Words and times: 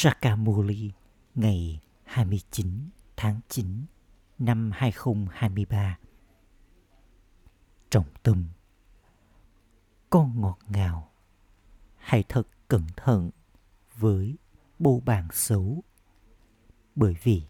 Sakamuli, 0.00 0.92
ngày 1.34 1.80
29 2.04 2.90
tháng 3.16 3.40
9 3.48 3.84
năm 4.38 4.70
2023. 4.74 5.98
Trọng 7.90 8.04
tâm 8.22 8.44
Con 10.10 10.40
ngọt 10.40 10.58
ngào 10.68 11.10
Hãy 11.96 12.24
thật 12.28 12.42
cẩn 12.68 12.82
thận 12.96 13.30
với 13.96 14.36
bô 14.78 15.00
bàn 15.00 15.28
xấu 15.32 15.82
bởi 16.94 17.16
vì 17.22 17.42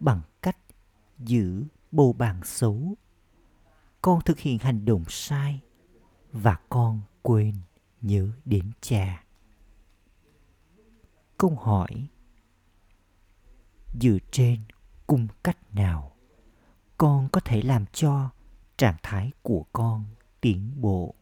bằng 0.00 0.20
cách 0.42 0.58
giữ 1.18 1.64
bô 1.90 2.12
bàn 2.12 2.40
xấu, 2.44 2.94
con 4.02 4.20
thực 4.24 4.38
hiện 4.38 4.58
hành 4.58 4.84
động 4.84 5.04
sai 5.08 5.60
và 6.32 6.58
con 6.68 7.00
quên 7.22 7.54
nhớ 8.00 8.28
đến 8.44 8.72
cha 8.80 9.24
câu 11.42 11.56
hỏi, 11.60 12.08
dựa 14.00 14.18
trên 14.30 14.60
cung 15.06 15.28
cách 15.44 15.74
nào 15.74 16.16
con 16.98 17.28
có 17.32 17.40
thể 17.44 17.62
làm 17.62 17.84
cho 17.92 18.30
trạng 18.76 18.96
thái 19.02 19.32
của 19.42 19.64
con 19.72 20.04
tiến 20.40 20.80
bộ? 20.80 21.14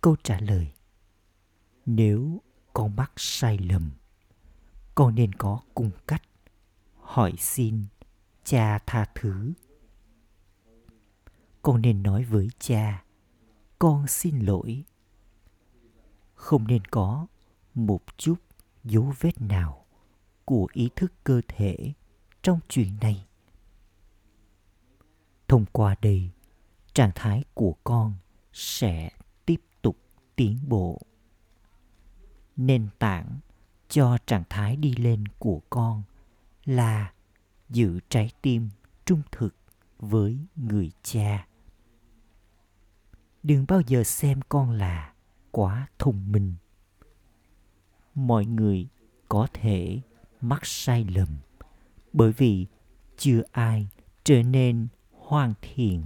Câu 0.00 0.16
trả 0.22 0.40
lời, 0.40 0.72
nếu 1.86 2.42
con 2.72 2.96
mắc 2.96 3.12
sai 3.16 3.58
lầm, 3.58 3.90
con 4.94 5.14
nên 5.14 5.32
có 5.32 5.60
cung 5.74 5.90
cách 6.06 6.22
hỏi 7.00 7.32
xin 7.38 7.84
cha 8.44 8.78
tha 8.86 9.06
thứ. 9.14 9.52
Con 11.62 11.82
nên 11.82 12.02
nói 12.02 12.24
với 12.24 12.48
cha, 12.58 13.04
con 13.78 14.06
xin 14.06 14.38
lỗi, 14.38 14.84
không 16.34 16.66
nên 16.66 16.84
có 16.84 17.26
một 17.74 18.02
chút 18.16 18.36
dấu 18.84 19.12
vết 19.20 19.40
nào 19.40 19.84
của 20.44 20.66
ý 20.72 20.90
thức 20.96 21.12
cơ 21.24 21.40
thể 21.48 21.92
trong 22.42 22.60
chuyện 22.68 22.96
này. 23.00 23.26
Thông 25.48 25.64
qua 25.72 25.94
đây, 26.02 26.30
trạng 26.92 27.10
thái 27.14 27.44
của 27.54 27.74
con 27.84 28.14
sẽ 28.52 29.10
tiếp 29.46 29.60
tục 29.82 29.96
tiến 30.36 30.58
bộ. 30.68 31.00
Nền 32.56 32.88
tảng 32.98 33.38
cho 33.88 34.18
trạng 34.26 34.44
thái 34.50 34.76
đi 34.76 34.94
lên 34.94 35.28
của 35.38 35.60
con 35.70 36.02
là 36.64 37.12
giữ 37.68 38.00
trái 38.08 38.30
tim 38.42 38.68
trung 39.04 39.22
thực 39.32 39.54
với 39.98 40.38
người 40.56 40.92
cha. 41.02 41.46
Đừng 43.42 43.64
bao 43.68 43.80
giờ 43.80 44.04
xem 44.04 44.40
con 44.48 44.70
là 44.70 45.14
quá 45.50 45.88
thông 45.98 46.32
minh 46.32 46.54
mọi 48.15 48.45
người 48.45 48.87
có 49.29 49.47
thể 49.53 49.99
mắc 50.41 50.65
sai 50.65 51.05
lầm 51.15 51.27
bởi 52.13 52.31
vì 52.31 52.65
chưa 53.17 53.41
ai 53.51 53.87
trở 54.23 54.43
nên 54.43 54.87
hoàn 55.11 55.53
thiện 55.61 56.03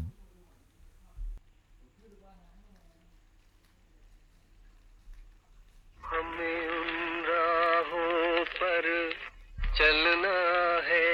चलना 9.77 10.33
है 10.87 11.07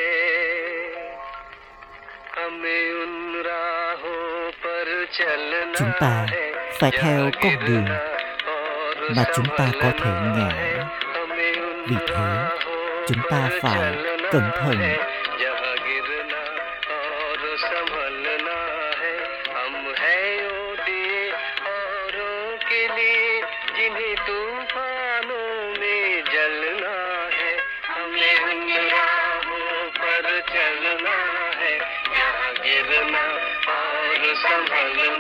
हमें 2.36 2.84
उन 3.04 3.14
राहों 3.46 4.52
पर 4.64 4.90
चलना 5.18 5.62
chúng 5.78 5.92
ta 6.00 6.26
phải 6.80 6.92
theo 6.92 7.30
con 7.42 7.54
đường 7.68 7.86
mà 9.16 9.24
chúng 9.36 9.46
ta 9.58 9.72
có 9.82 9.92
thể 10.00 10.12
ngã 10.12 10.73
vì 11.87 11.97
thế 12.09 12.49
chúng 13.07 13.23
ta 13.31 13.49
phải 13.63 13.95
cẩn 14.33 14.51
thận 14.61 14.79
संभलना 34.43 35.14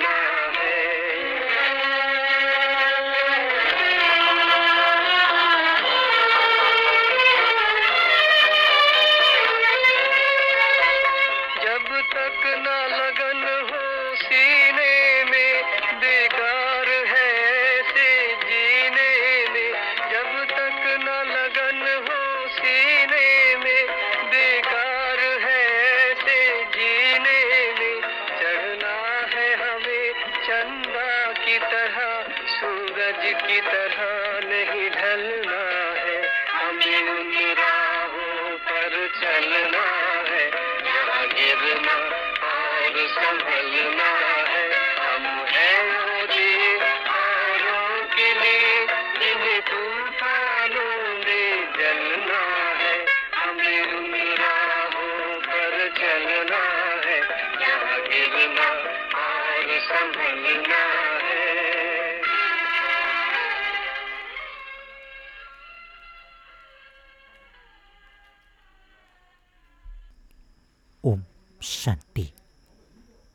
ôm 71.00 71.20
Shanti. 71.60 72.32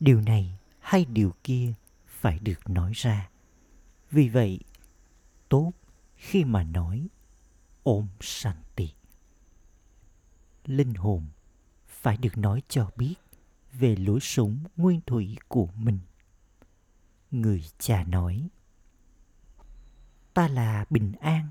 Điều 0.00 0.20
này 0.20 0.58
hay 0.80 1.04
điều 1.04 1.34
kia 1.44 1.72
phải 2.06 2.38
được 2.38 2.70
nói 2.70 2.92
ra. 2.94 3.30
Vì 4.10 4.28
vậy, 4.28 4.60
tốt 5.48 5.72
khi 6.16 6.44
mà 6.44 6.62
nói 6.62 7.08
ôm 7.82 8.06
Shanti. 8.20 8.92
Linh 10.64 10.94
hồn 10.94 11.26
phải 11.88 12.16
được 12.16 12.38
nói 12.38 12.62
cho 12.68 12.90
biết 12.96 13.14
về 13.72 13.96
lối 13.96 14.20
sống 14.20 14.58
nguyên 14.76 15.00
thủy 15.06 15.36
của 15.48 15.68
mình. 15.76 15.98
Người 17.30 17.64
cha 17.78 18.04
nói, 18.04 18.48
ta 20.34 20.48
là 20.48 20.84
bình 20.90 21.12
an 21.20 21.50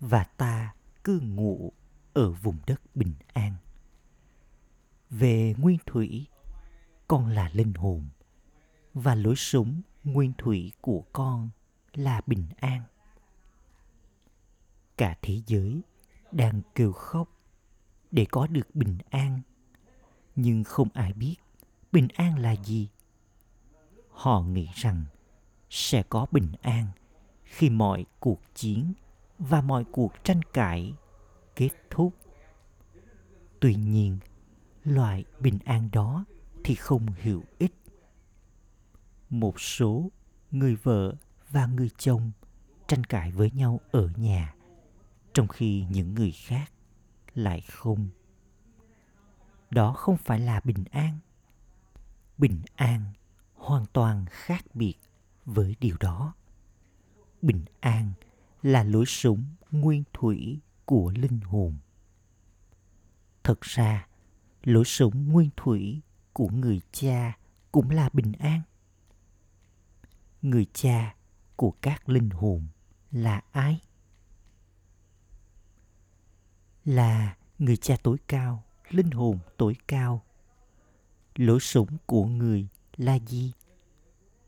và 0.00 0.24
ta 0.24 0.74
cư 1.04 1.20
ngụ 1.20 1.72
ở 2.12 2.32
vùng 2.32 2.58
đất 2.66 2.80
bình 2.94 3.14
an. 3.32 3.56
Về 5.10 5.54
nguyên 5.58 5.78
thủy 5.86 6.26
con 7.08 7.26
là 7.26 7.50
linh 7.52 7.74
hồn 7.74 8.08
và 8.94 9.14
lối 9.14 9.36
sống 9.36 9.82
nguyên 10.04 10.32
thủy 10.38 10.72
của 10.80 11.04
con 11.12 11.50
là 11.92 12.20
bình 12.26 12.46
an. 12.56 12.82
Cả 14.96 15.16
thế 15.22 15.40
giới 15.46 15.82
đang 16.32 16.62
kêu 16.74 16.92
khóc 16.92 17.28
để 18.10 18.26
có 18.30 18.46
được 18.46 18.74
bình 18.74 18.98
an 19.10 19.40
nhưng 20.36 20.64
không 20.64 20.88
ai 20.94 21.12
biết 21.12 21.36
bình 21.92 22.08
an 22.14 22.38
là 22.38 22.56
gì 22.64 22.88
họ 24.12 24.42
nghĩ 24.42 24.68
rằng 24.74 25.04
sẽ 25.70 26.02
có 26.02 26.26
bình 26.30 26.52
an 26.62 26.86
khi 27.44 27.70
mọi 27.70 28.06
cuộc 28.20 28.40
chiến 28.54 28.92
và 29.38 29.60
mọi 29.60 29.84
cuộc 29.92 30.12
tranh 30.24 30.42
cãi 30.52 30.94
kết 31.56 31.70
thúc. 31.90 32.14
Tuy 33.60 33.74
nhiên, 33.74 34.18
loại 34.84 35.24
bình 35.40 35.58
an 35.64 35.88
đó 35.92 36.24
thì 36.64 36.74
không 36.74 37.06
hữu 37.22 37.42
ích. 37.58 37.74
Một 39.30 39.60
số 39.60 40.10
người 40.50 40.76
vợ 40.76 41.14
và 41.50 41.66
người 41.66 41.90
chồng 41.98 42.30
tranh 42.86 43.04
cãi 43.04 43.32
với 43.32 43.50
nhau 43.50 43.80
ở 43.92 44.08
nhà, 44.16 44.54
trong 45.34 45.48
khi 45.48 45.84
những 45.90 46.14
người 46.14 46.32
khác 46.32 46.72
lại 47.34 47.60
không. 47.60 48.08
Đó 49.70 49.92
không 49.92 50.16
phải 50.16 50.40
là 50.40 50.60
bình 50.64 50.84
an. 50.90 51.18
Bình 52.38 52.62
an 52.74 53.12
hoàn 53.62 53.86
toàn 53.92 54.24
khác 54.28 54.64
biệt 54.74 54.94
với 55.44 55.76
điều 55.80 55.96
đó. 56.00 56.34
Bình 57.42 57.64
an 57.80 58.12
là 58.62 58.82
lối 58.82 59.04
sống 59.06 59.44
nguyên 59.70 60.04
thủy 60.12 60.60
của 60.84 61.12
linh 61.16 61.40
hồn. 61.40 61.76
Thật 63.42 63.60
ra, 63.60 64.06
lối 64.62 64.84
sống 64.84 65.28
nguyên 65.28 65.50
thủy 65.56 66.00
của 66.32 66.48
người 66.48 66.80
cha 66.92 67.38
cũng 67.72 67.90
là 67.90 68.10
bình 68.12 68.32
an. 68.32 68.62
Người 70.42 70.66
cha 70.72 71.14
của 71.56 71.70
các 71.80 72.08
linh 72.08 72.30
hồn 72.30 72.66
là 73.10 73.42
ai? 73.52 73.80
Là 76.84 77.36
người 77.58 77.76
cha 77.76 77.96
tối 78.02 78.16
cao, 78.28 78.64
linh 78.88 79.10
hồn 79.10 79.38
tối 79.56 79.76
cao. 79.88 80.22
Lối 81.36 81.60
sống 81.60 81.88
của 82.06 82.26
người 82.26 82.68
là 83.02 83.18
gì? 83.26 83.52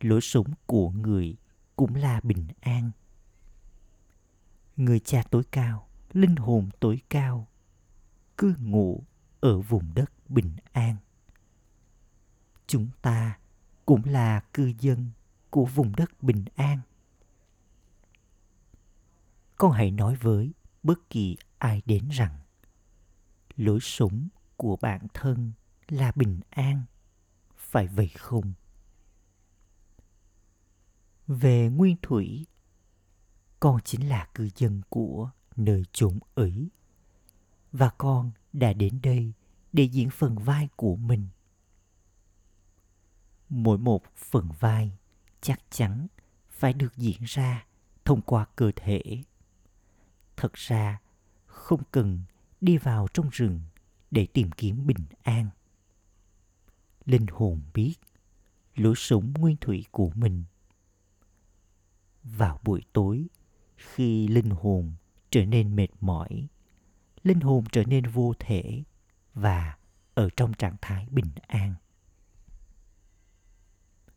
Lối 0.01 0.21
sống 0.21 0.47
của 0.67 0.91
người 0.91 1.37
cũng 1.77 1.95
là 1.95 2.21
bình 2.23 2.47
an. 2.61 2.91
Người 4.77 5.01
cha 5.01 5.23
tối 5.31 5.43
cao, 5.51 5.89
linh 6.13 6.37
hồn 6.37 6.69
tối 6.81 7.01
cao 7.09 7.49
cư 8.39 8.55
ngụ 8.59 9.03
ở 9.41 9.61
vùng 9.61 9.95
đất 9.95 10.11
bình 10.29 10.57
an. 10.73 10.97
Chúng 12.67 12.89
ta 13.03 13.39
cũng 13.87 14.05
là 14.05 14.41
cư 14.41 14.73
dân 14.81 15.11
của 15.51 15.65
vùng 15.65 15.93
đất 15.97 16.23
bình 16.23 16.45
an. 16.55 16.81
Con 19.57 19.73
hãy 19.73 19.91
nói 19.91 20.17
với 20.17 20.53
bất 20.83 21.11
kỳ 21.11 21.37
ai 21.59 21.83
đến 21.87 22.09
rằng, 22.09 22.39
lối 23.57 23.79
sống 23.83 24.29
của 24.57 24.77
bản 24.77 25.07
thân 25.15 25.53
là 25.89 26.13
bình 26.15 26.41
an 26.51 26.83
phải 27.75 27.87
vậy 27.87 28.09
không? 28.09 28.53
Về 31.27 31.69
nguyên 31.69 31.97
thủy, 32.03 32.47
con 33.61 33.81
chính 33.85 34.09
là 34.09 34.29
cư 34.35 34.49
dân 34.57 34.83
của 34.89 35.31
nơi 35.57 35.83
chốn 35.93 36.19
ấy. 36.35 36.69
Và 37.73 37.91
con 37.99 38.31
đã 38.53 38.73
đến 38.73 39.01
đây 39.03 39.33
để 39.73 39.85
diễn 39.85 40.11
phần 40.11 40.39
vai 40.39 40.69
của 40.77 40.97
mình. 40.97 41.29
Mỗi 43.49 43.79
một 43.79 44.03
phần 44.17 44.49
vai 44.61 44.93
chắc 45.41 45.61
chắn 45.71 46.07
phải 46.51 46.73
được 46.73 46.97
diễn 46.97 47.23
ra 47.25 47.67
thông 48.05 48.23
qua 48.23 48.47
cơ 48.57 48.73
thể. 48.77 49.03
Thật 50.37 50.53
ra, 50.53 51.01
không 51.47 51.83
cần 51.91 52.23
đi 52.61 52.79
vào 52.79 53.09
trong 53.15 53.29
rừng 53.33 53.61
để 54.11 54.27
tìm 54.27 54.51
kiếm 54.51 54.87
bình 54.87 55.05
an 55.23 55.51
linh 57.07 57.27
hồn 57.33 57.61
biết, 57.75 57.95
lối 58.75 58.95
sống 58.97 59.33
nguyên 59.39 59.57
thủy 59.57 59.85
của 59.91 60.11
mình. 60.15 60.45
Vào 62.23 62.61
buổi 62.65 62.83
tối, 62.93 63.27
khi 63.77 64.29
linh 64.29 64.51
hồn 64.51 64.95
trở 65.31 65.45
nên 65.45 65.77
mệt 65.77 65.89
mỏi, 66.01 66.49
linh 67.23 67.41
hồn 67.41 67.65
trở 67.73 67.85
nên 67.85 68.07
vô 68.07 68.33
thể 68.39 68.83
và 69.35 69.79
ở 70.15 70.29
trong 70.37 70.53
trạng 70.55 70.77
thái 70.81 71.07
bình 71.11 71.31
an. 71.47 71.75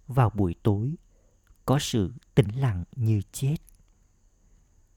Vào 0.07 0.29
buổi 0.29 0.55
tối, 0.63 0.95
có 1.65 1.79
sự 1.79 2.13
tĩnh 2.35 2.49
lặng 2.55 2.83
như 2.95 3.21
chết. 3.31 3.55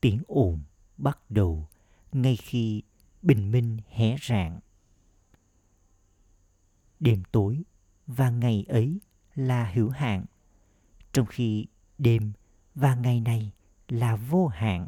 Tiếng 0.00 0.22
ồn 0.26 0.62
bắt 0.96 1.18
đầu 1.30 1.68
ngay 2.12 2.36
khi 2.36 2.82
bình 3.22 3.50
minh 3.50 3.78
hé 3.88 4.16
rạng. 4.20 4.60
Đêm 7.00 7.22
tối 7.32 7.62
và 8.16 8.30
ngày 8.30 8.64
ấy 8.68 9.00
là 9.34 9.70
hữu 9.74 9.88
hạn, 9.88 10.24
trong 11.12 11.26
khi 11.26 11.66
đêm 11.98 12.32
và 12.74 12.94
ngày 12.94 13.20
này 13.20 13.52
là 13.88 14.16
vô 14.16 14.46
hạn. 14.46 14.86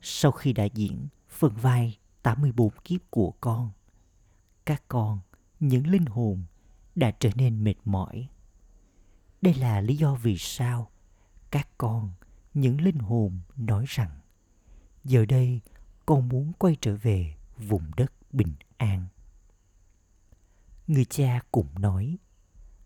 Sau 0.00 0.32
khi 0.32 0.52
đã 0.52 0.64
diễn 0.64 1.08
phần 1.28 1.52
vai 1.56 1.98
84 2.22 2.70
kiếp 2.84 3.00
của 3.10 3.30
con, 3.40 3.70
các 4.66 4.82
con, 4.88 5.20
những 5.60 5.86
linh 5.86 6.06
hồn 6.06 6.44
đã 6.94 7.10
trở 7.10 7.30
nên 7.34 7.64
mệt 7.64 7.76
mỏi. 7.84 8.28
Đây 9.42 9.54
là 9.54 9.80
lý 9.80 9.96
do 9.96 10.14
vì 10.14 10.38
sao 10.38 10.90
các 11.50 11.68
con, 11.78 12.12
những 12.54 12.80
linh 12.80 12.98
hồn 12.98 13.40
nói 13.56 13.84
rằng, 13.88 14.20
giờ 15.04 15.24
đây 15.26 15.60
con 16.06 16.28
muốn 16.28 16.52
quay 16.58 16.76
trở 16.80 16.96
về 16.96 17.34
vùng 17.56 17.90
đất 17.96 18.12
bình 18.32 18.52
an 18.76 19.06
người 20.88 21.04
cha 21.04 21.40
cũng 21.52 21.68
nói, 21.78 22.18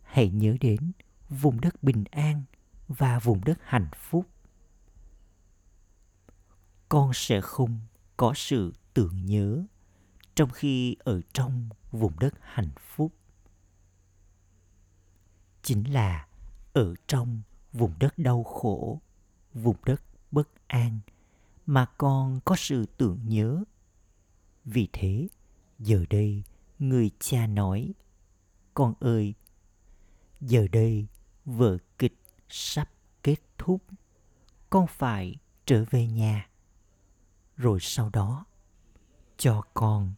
hãy 0.03 0.31
nhớ 0.31 0.57
đến 0.61 0.93
vùng 1.29 1.61
đất 1.61 1.83
bình 1.83 2.05
an 2.11 2.43
và 2.89 3.19
vùng 3.19 3.45
đất 3.45 3.59
hạnh 3.63 3.89
phúc. 3.97 4.27
Con 6.89 7.11
sẽ 7.15 7.41
không 7.41 7.81
có 8.17 8.33
sự 8.37 8.73
tưởng 8.95 9.27
nhớ 9.27 9.65
trong 10.35 10.51
khi 10.51 10.97
ở 10.99 11.21
trong 11.33 11.69
vùng 11.91 12.19
đất 12.19 12.35
hạnh 12.41 12.71
phúc. 12.79 13.13
Chính 15.63 15.93
là 15.93 16.27
ở 16.73 16.95
trong 17.07 17.43
vùng 17.73 17.93
đất 17.99 18.19
đau 18.19 18.45
khổ, 18.45 19.01
vùng 19.55 19.77
đất 19.85 20.03
bất 20.31 20.49
an 20.67 21.01
mà 21.67 21.87
con 21.99 22.41
có 22.45 22.57
sự 22.59 22.87
tưởng 22.97 23.19
nhớ. 23.29 23.65
Vì 24.65 24.89
thế, 24.93 25.29
giờ 25.79 26.05
đây 26.11 26.43
người 26.82 27.11
cha 27.19 27.46
nói, 27.46 27.94
con 28.75 28.94
ơi, 29.00 29.34
giờ 30.40 30.67
đây 30.73 31.06
vở 31.44 31.79
kịch 31.99 32.20
sắp 32.49 32.90
kết 33.23 33.37
thúc, 33.58 33.84
con 34.70 34.87
phải 34.87 35.37
trở 35.67 35.84
về 35.90 36.06
nhà. 36.06 36.49
Rồi 37.56 37.79
sau 37.81 38.11
đó, 38.11 38.44
cho 39.37 39.62
con 39.75 40.14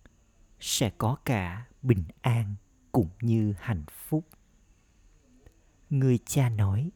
sẽ 0.61 0.91
có 0.91 1.17
cả 1.25 1.67
bình 1.83 2.05
an 2.21 2.55
cũng 2.93 3.11
như 3.21 3.55
hạnh 3.59 3.85
phúc. 3.89 4.29
Người 5.91 6.19
cha 6.27 6.49
nói, 6.49 6.91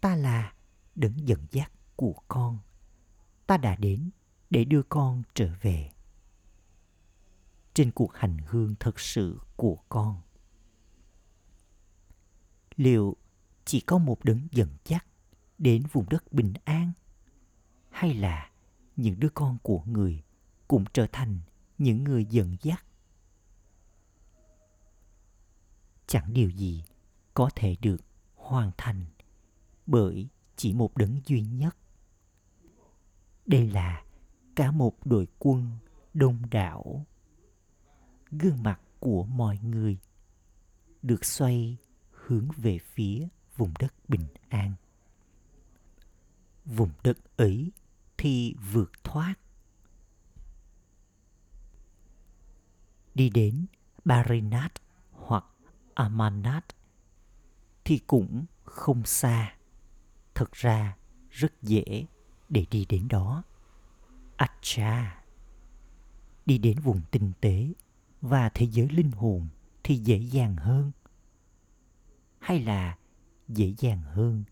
ta 0.00 0.16
là 0.16 0.52
đấng 0.94 1.28
dẫn 1.28 1.46
dắt 1.50 1.72
của 1.96 2.14
con. 2.28 2.58
Ta 3.46 3.56
đã 3.56 3.76
đến 3.76 4.10
để 4.50 4.64
đưa 4.64 4.82
con 4.82 5.22
trở 5.34 5.54
về 5.62 5.90
trên 7.76 7.90
cuộc 7.90 8.14
hành 8.14 8.36
hương 8.46 8.74
thật 8.80 9.00
sự 9.00 9.40
của 9.56 9.76
con. 9.88 10.20
Liệu 12.76 13.16
chỉ 13.64 13.80
có 13.80 13.98
một 13.98 14.24
đấng 14.24 14.48
dẫn 14.50 14.68
dắt 14.84 15.06
đến 15.58 15.82
vùng 15.92 16.08
đất 16.08 16.32
bình 16.32 16.52
an, 16.64 16.92
hay 17.90 18.14
là 18.14 18.50
những 18.96 19.20
đứa 19.20 19.28
con 19.34 19.58
của 19.62 19.82
người 19.86 20.22
cũng 20.68 20.84
trở 20.92 21.06
thành 21.12 21.38
những 21.78 22.04
người 22.04 22.24
dẫn 22.24 22.56
dắt? 22.62 22.84
Chẳng 26.06 26.32
điều 26.32 26.50
gì 26.50 26.84
có 27.34 27.50
thể 27.56 27.76
được 27.80 28.00
hoàn 28.34 28.70
thành 28.76 29.04
bởi 29.86 30.28
chỉ 30.56 30.72
một 30.72 30.96
đấng 30.96 31.20
duy 31.26 31.40
nhất. 31.40 31.76
Đây 33.46 33.70
là 33.70 34.04
cả 34.54 34.70
một 34.70 35.06
đội 35.06 35.26
quân 35.38 35.70
đông 36.14 36.50
đảo 36.50 37.06
gương 38.30 38.62
mặt 38.62 38.80
của 39.00 39.24
mọi 39.24 39.58
người 39.58 39.98
được 41.02 41.24
xoay 41.24 41.76
hướng 42.10 42.48
về 42.56 42.78
phía 42.78 43.28
vùng 43.56 43.72
đất 43.78 43.94
bình 44.08 44.26
an 44.48 44.74
vùng 46.64 46.90
đất 47.02 47.18
ấy 47.36 47.72
thì 48.16 48.54
vượt 48.72 48.90
thoát 49.04 49.34
đi 53.14 53.30
đến 53.30 53.66
Barinat 54.04 54.72
hoặc 55.12 55.44
Amanat 55.94 56.64
thì 57.84 57.98
cũng 58.06 58.44
không 58.64 59.04
xa. 59.04 59.56
Thật 60.34 60.52
ra 60.52 60.96
rất 61.30 61.62
dễ 61.62 62.06
để 62.48 62.66
đi 62.70 62.86
đến 62.88 63.08
đó. 63.08 63.42
Acha! 64.36 65.22
Đi 66.46 66.58
đến 66.58 66.78
vùng 66.78 67.00
tinh 67.10 67.32
tế 67.40 67.72
và 68.28 68.48
thế 68.48 68.66
giới 68.66 68.88
linh 68.88 69.10
hồn 69.10 69.48
thì 69.84 69.96
dễ 69.96 70.18
dàng 70.18 70.56
hơn. 70.56 70.92
Hay 72.38 72.60
là 72.60 72.98
dễ 73.48 73.74
dàng 73.78 74.02
hơn 74.02 74.44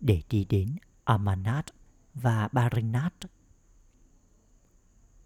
để 0.00 0.22
đi 0.30 0.44
đến 0.44 0.76
Amanat 1.04 1.66
và 2.14 2.48
Barinat. 2.52 3.14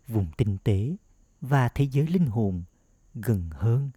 Vùng 0.08 0.26
tinh 0.36 0.58
tế 0.64 0.96
và 1.40 1.68
thế 1.68 1.84
giới 1.84 2.06
linh 2.06 2.26
hồn 2.26 2.62
gần 3.14 3.50
hơn 3.52 3.90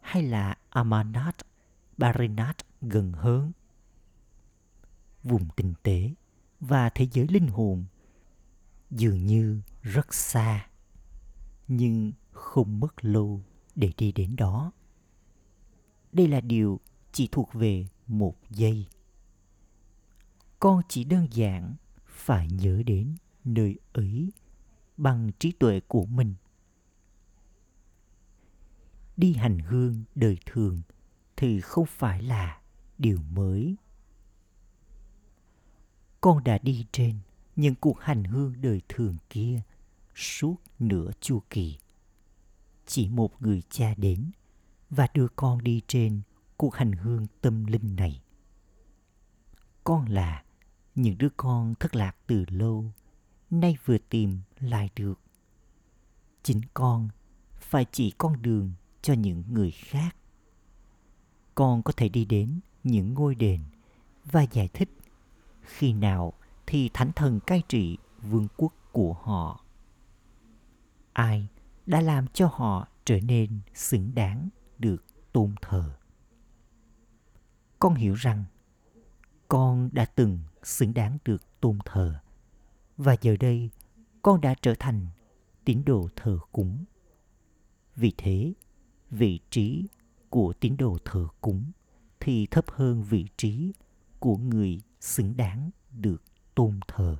hay 0.00 0.22
là 0.22 0.58
Amanat, 0.70 1.36
Barinat 1.98 2.56
gần 2.80 3.12
hơn? 3.12 3.52
Vùng 5.22 5.48
tinh 5.56 5.74
tế 5.82 6.10
và 6.60 6.90
thế 6.90 7.08
giới 7.12 7.26
linh 7.28 7.48
hồn 7.48 7.84
dường 8.90 9.26
như 9.26 9.60
rất 9.82 10.14
xa 10.14 10.66
nhưng 11.68 12.12
không 12.40 12.80
mất 12.80 13.04
lâu 13.04 13.40
để 13.74 13.92
đi 13.96 14.12
đến 14.12 14.36
đó. 14.36 14.72
Đây 16.12 16.28
là 16.28 16.40
điều 16.40 16.80
chỉ 17.12 17.28
thuộc 17.32 17.52
về 17.52 17.86
một 18.06 18.36
giây. 18.50 18.86
Con 20.58 20.82
chỉ 20.88 21.04
đơn 21.04 21.28
giản 21.30 21.74
phải 22.06 22.48
nhớ 22.50 22.82
đến 22.86 23.14
nơi 23.44 23.78
ấy 23.92 24.32
bằng 24.96 25.30
trí 25.38 25.52
tuệ 25.52 25.80
của 25.80 26.06
mình. 26.06 26.34
Đi 29.16 29.32
hành 29.32 29.58
hương 29.58 30.04
đời 30.14 30.38
thường 30.46 30.82
thì 31.36 31.60
không 31.60 31.86
phải 31.86 32.22
là 32.22 32.60
điều 32.98 33.22
mới. 33.22 33.76
Con 36.20 36.44
đã 36.44 36.58
đi 36.58 36.86
trên 36.92 37.18
những 37.56 37.74
cuộc 37.74 38.00
hành 38.00 38.24
hương 38.24 38.54
đời 38.60 38.82
thường 38.88 39.16
kia 39.30 39.60
suốt 40.14 40.56
nửa 40.78 41.10
chu 41.20 41.42
kỳ 41.50 41.78
chỉ 42.90 43.08
một 43.08 43.42
người 43.42 43.62
cha 43.70 43.94
đến 43.96 44.30
và 44.90 45.08
đưa 45.14 45.28
con 45.36 45.64
đi 45.64 45.80
trên 45.86 46.20
cuộc 46.56 46.74
hành 46.74 46.92
hương 46.92 47.26
tâm 47.40 47.66
linh 47.66 47.96
này. 47.96 48.22
Con 49.84 50.08
là 50.08 50.44
những 50.94 51.18
đứa 51.18 51.28
con 51.36 51.74
thất 51.80 51.96
lạc 51.96 52.16
từ 52.26 52.44
lâu, 52.48 52.92
nay 53.50 53.76
vừa 53.84 53.98
tìm 53.98 54.40
lại 54.60 54.90
được. 54.96 55.20
Chính 56.42 56.60
con 56.74 57.08
phải 57.60 57.86
chỉ 57.92 58.10
con 58.10 58.42
đường 58.42 58.72
cho 59.02 59.14
những 59.14 59.42
người 59.48 59.70
khác. 59.70 60.16
Con 61.54 61.82
có 61.82 61.92
thể 61.92 62.08
đi 62.08 62.24
đến 62.24 62.60
những 62.84 63.14
ngôi 63.14 63.34
đền 63.34 63.60
và 64.24 64.42
giải 64.42 64.68
thích 64.68 64.90
khi 65.62 65.92
nào 65.92 66.32
thì 66.66 66.90
thánh 66.94 67.12
thần 67.12 67.40
cai 67.40 67.62
trị 67.68 67.98
vương 68.22 68.48
quốc 68.56 68.72
của 68.92 69.12
họ. 69.12 69.64
Ai 71.12 71.48
đã 71.90 72.00
làm 72.00 72.26
cho 72.26 72.48
họ 72.52 72.88
trở 73.04 73.20
nên 73.20 73.60
xứng 73.74 74.14
đáng 74.14 74.48
được 74.78 75.04
tôn 75.32 75.54
thờ. 75.62 75.90
Con 77.78 77.94
hiểu 77.94 78.14
rằng 78.14 78.44
con 79.48 79.90
đã 79.92 80.04
từng 80.04 80.38
xứng 80.62 80.94
đáng 80.94 81.18
được 81.24 81.60
tôn 81.60 81.78
thờ 81.84 82.20
và 82.96 83.16
giờ 83.20 83.36
đây 83.40 83.70
con 84.22 84.40
đã 84.40 84.54
trở 84.62 84.74
thành 84.78 85.06
tín 85.64 85.82
đồ 85.86 86.08
thờ 86.16 86.38
cúng. 86.52 86.84
Vì 87.96 88.12
thế, 88.16 88.52
vị 89.10 89.40
trí 89.50 89.88
của 90.28 90.52
tín 90.60 90.76
đồ 90.76 90.98
thờ 91.04 91.28
cúng 91.40 91.64
thì 92.20 92.46
thấp 92.46 92.64
hơn 92.70 93.02
vị 93.02 93.26
trí 93.36 93.72
của 94.18 94.36
người 94.36 94.80
xứng 95.00 95.36
đáng 95.36 95.70
được 95.92 96.22
tôn 96.54 96.80
thờ. 96.88 97.16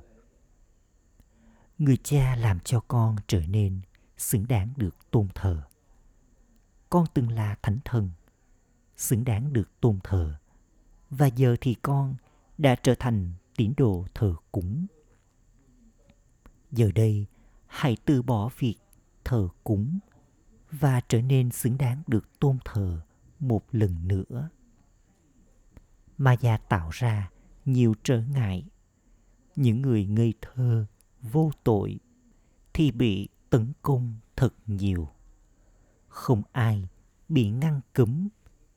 Người 1.77 1.97
cha 1.97 2.35
làm 2.35 2.59
cho 2.59 2.79
con 2.79 3.15
trở 3.27 3.41
nên 3.47 3.81
xứng 4.21 4.47
đáng 4.47 4.73
được 4.77 5.11
tôn 5.11 5.27
thờ. 5.35 5.63
Con 6.89 7.05
từng 7.13 7.31
là 7.31 7.55
thánh 7.61 7.79
thần, 7.85 8.09
xứng 8.97 9.23
đáng 9.23 9.53
được 9.53 9.69
tôn 9.81 9.99
thờ. 10.03 10.35
Và 11.09 11.27
giờ 11.27 11.55
thì 11.61 11.75
con 11.81 12.15
đã 12.57 12.75
trở 12.75 12.95
thành 12.99 13.33
tín 13.55 13.73
đồ 13.77 14.05
thờ 14.13 14.35
cúng. 14.51 14.85
Giờ 16.71 16.91
đây, 16.95 17.25
hãy 17.67 17.97
từ 18.05 18.21
bỏ 18.21 18.49
việc 18.57 18.75
thờ 19.23 19.49
cúng 19.63 19.99
và 20.71 21.01
trở 21.07 21.21
nên 21.21 21.51
xứng 21.51 21.77
đáng 21.77 22.03
được 22.07 22.39
tôn 22.39 22.57
thờ 22.65 23.01
một 23.39 23.63
lần 23.71 24.07
nữa. 24.07 24.49
Ma 26.17 26.35
già 26.41 26.57
tạo 26.57 26.89
ra 26.89 27.31
nhiều 27.65 27.93
trở 28.03 28.21
ngại. 28.21 28.65
Những 29.55 29.81
người 29.81 30.05
ngây 30.05 30.33
thơ, 30.41 30.85
vô 31.21 31.51
tội 31.63 31.99
thì 32.73 32.91
bị 32.91 33.29
tấn 33.51 33.73
công 33.81 34.15
thật 34.35 34.53
nhiều. 34.67 35.07
Không 36.07 36.41
ai 36.51 36.87
bị 37.29 37.49
ngăn 37.49 37.81
cấm 37.93 38.29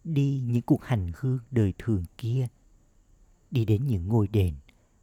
đi 0.04 0.40
những 0.44 0.62
cuộc 0.62 0.82
hành 0.82 1.12
hương 1.16 1.38
đời 1.50 1.74
thường 1.78 2.04
kia, 2.18 2.46
đi 3.50 3.64
đến 3.64 3.86
những 3.86 4.08
ngôi 4.08 4.28
đền 4.28 4.54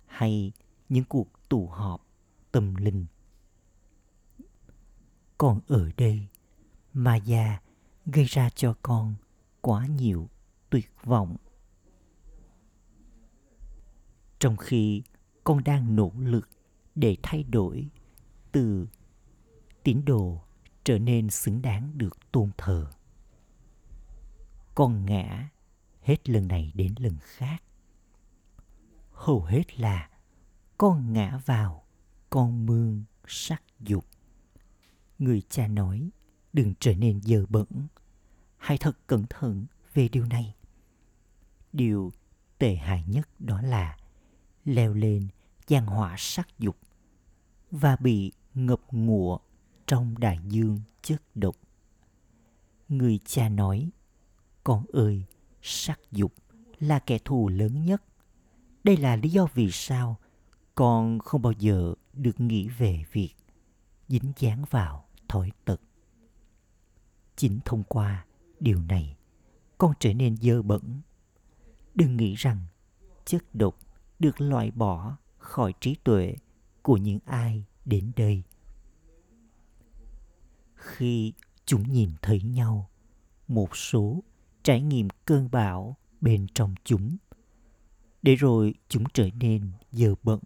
hay 0.06 0.52
những 0.90 1.04
cuộc 1.04 1.28
tụ 1.50 1.68
họp 1.68 2.06
tâm 2.52 2.76
linh. 2.76 3.06
Còn 5.38 5.60
ở 5.68 5.90
đây 5.98 6.28
ma 6.94 7.16
già 7.16 7.62
gây 8.06 8.26
ra 8.26 8.50
cho 8.50 8.76
con 8.82 9.16
quá 9.62 9.88
nhiều 9.88 10.30
tuyệt 10.70 10.90
vọng. 11.04 11.36
Trong 14.40 14.58
khi 14.58 15.04
con 15.44 15.64
đang 15.64 15.96
nỗ 15.96 16.12
lực 16.18 16.50
để 16.96 17.18
thay 17.24 17.44
đổi 17.44 17.88
từ 18.52 18.88
tín 19.84 20.06
đồ 20.06 20.42
trở 20.84 21.00
nên 21.00 21.30
xứng 21.30 21.62
đáng 21.62 21.98
được 21.98 22.32
tôn 22.32 22.52
thờ. 22.58 22.92
Con 24.76 25.06
ngã 25.06 25.50
hết 26.02 26.30
lần 26.30 26.48
này 26.48 26.72
đến 26.76 26.94
lần 26.98 27.18
khác. 27.22 27.64
Hầu 29.12 29.44
hết 29.44 29.80
là 29.80 30.10
con 30.78 31.14
ngã 31.14 31.42
vào 31.46 31.84
con 32.30 32.66
mương 32.66 33.04
sắc 33.28 33.64
dục. 33.80 34.06
Người 35.20 35.42
cha 35.50 35.68
nói, 35.68 36.10
đừng 36.54 36.74
trở 36.80 36.94
nên 36.94 37.22
dơ 37.22 37.46
bẩn. 37.50 37.88
Hãy 38.58 38.78
thật 38.78 38.98
cẩn 39.08 39.26
thận 39.30 39.66
về 39.94 40.10
điều 40.10 40.26
này. 40.26 40.56
Điều 41.74 42.12
tệ 42.58 42.76
hại 42.76 43.04
nhất 43.08 43.30
đó 43.40 43.62
là 43.62 43.98
leo 44.66 44.94
lên 44.94 45.28
gian 45.68 45.86
hỏa 45.86 46.16
sắc 46.18 46.60
dục 46.60 46.78
và 47.72 47.96
bị 47.96 48.32
ngập 48.54 48.80
ngụa 48.92 49.40
trong 49.92 50.18
đại 50.18 50.40
dương 50.48 50.80
chất 51.02 51.22
độc. 51.36 51.56
Người 52.90 53.20
cha 53.26 53.50
nói, 53.50 53.90
con 54.64 54.86
ơi, 54.94 55.26
sắc 55.62 56.00
dục 56.12 56.34
là 56.80 57.00
kẻ 57.00 57.18
thù 57.26 57.50
lớn 57.50 57.86
nhất. 57.86 58.04
Đây 58.84 58.98
là 58.98 59.16
lý 59.16 59.30
do 59.30 59.48
vì 59.54 59.72
sao 59.72 60.18
con 60.76 61.20
không 61.20 61.42
bao 61.42 61.54
giờ 61.54 61.94
được 62.14 62.40
nghĩ 62.40 62.68
về 62.68 63.04
việc 63.12 63.36
dính 64.08 64.32
dáng 64.40 64.66
vào 64.70 65.06
thói 65.28 65.52
tật. 65.66 65.82
Chính 67.36 67.60
thông 67.66 67.84
qua 67.84 68.26
điều 68.60 68.82
này, 68.82 69.18
con 69.78 69.94
trở 70.00 70.14
nên 70.14 70.38
dơ 70.38 70.62
bẩn. 70.62 71.02
Đừng 71.96 72.18
nghĩ 72.18 72.36
rằng 72.36 72.58
chất 73.26 73.56
độc 73.56 73.78
được 74.20 74.42
loại 74.42 74.72
bỏ 74.72 75.18
khỏi 75.38 75.74
trí 75.82 75.96
tuệ 75.96 76.36
của 76.82 76.98
những 76.98 77.20
ai 77.26 77.66
đến 77.86 78.12
đây 78.16 78.44
khi 80.82 81.34
chúng 81.66 81.92
nhìn 81.92 82.10
thấy 82.22 82.42
nhau, 82.42 82.90
một 83.48 83.78
số 83.78 84.24
trải 84.64 84.82
nghiệm 84.82 85.08
cơn 85.26 85.52
bão 85.52 85.98
bên 86.22 86.48
trong 86.54 86.76
chúng. 86.84 87.18
Để 88.22 88.36
rồi 88.36 88.74
chúng 88.90 89.04
trở 89.14 89.30
nên 89.40 89.72
dơ 89.92 90.16
bẩn. 90.24 90.40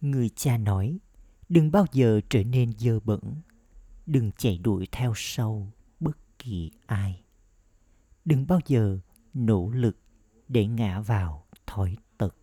Người 0.00 0.28
cha 0.28 0.58
nói, 0.58 0.98
đừng 1.48 1.70
bao 1.70 1.86
giờ 1.92 2.20
trở 2.28 2.44
nên 2.44 2.72
dơ 2.78 3.00
bẩn. 3.00 3.20
Đừng 4.06 4.32
chạy 4.32 4.58
đuổi 4.58 4.88
theo 4.92 5.12
sau 5.16 5.72
bất 6.00 6.18
kỳ 6.38 6.70
ai. 6.86 7.22
Đừng 8.24 8.46
bao 8.46 8.60
giờ 8.66 8.98
nỗ 9.34 9.70
lực 9.70 9.96
để 10.48 10.66
ngã 10.66 11.00
vào 11.00 11.46
thói 11.66 11.96
tật. 12.18 12.36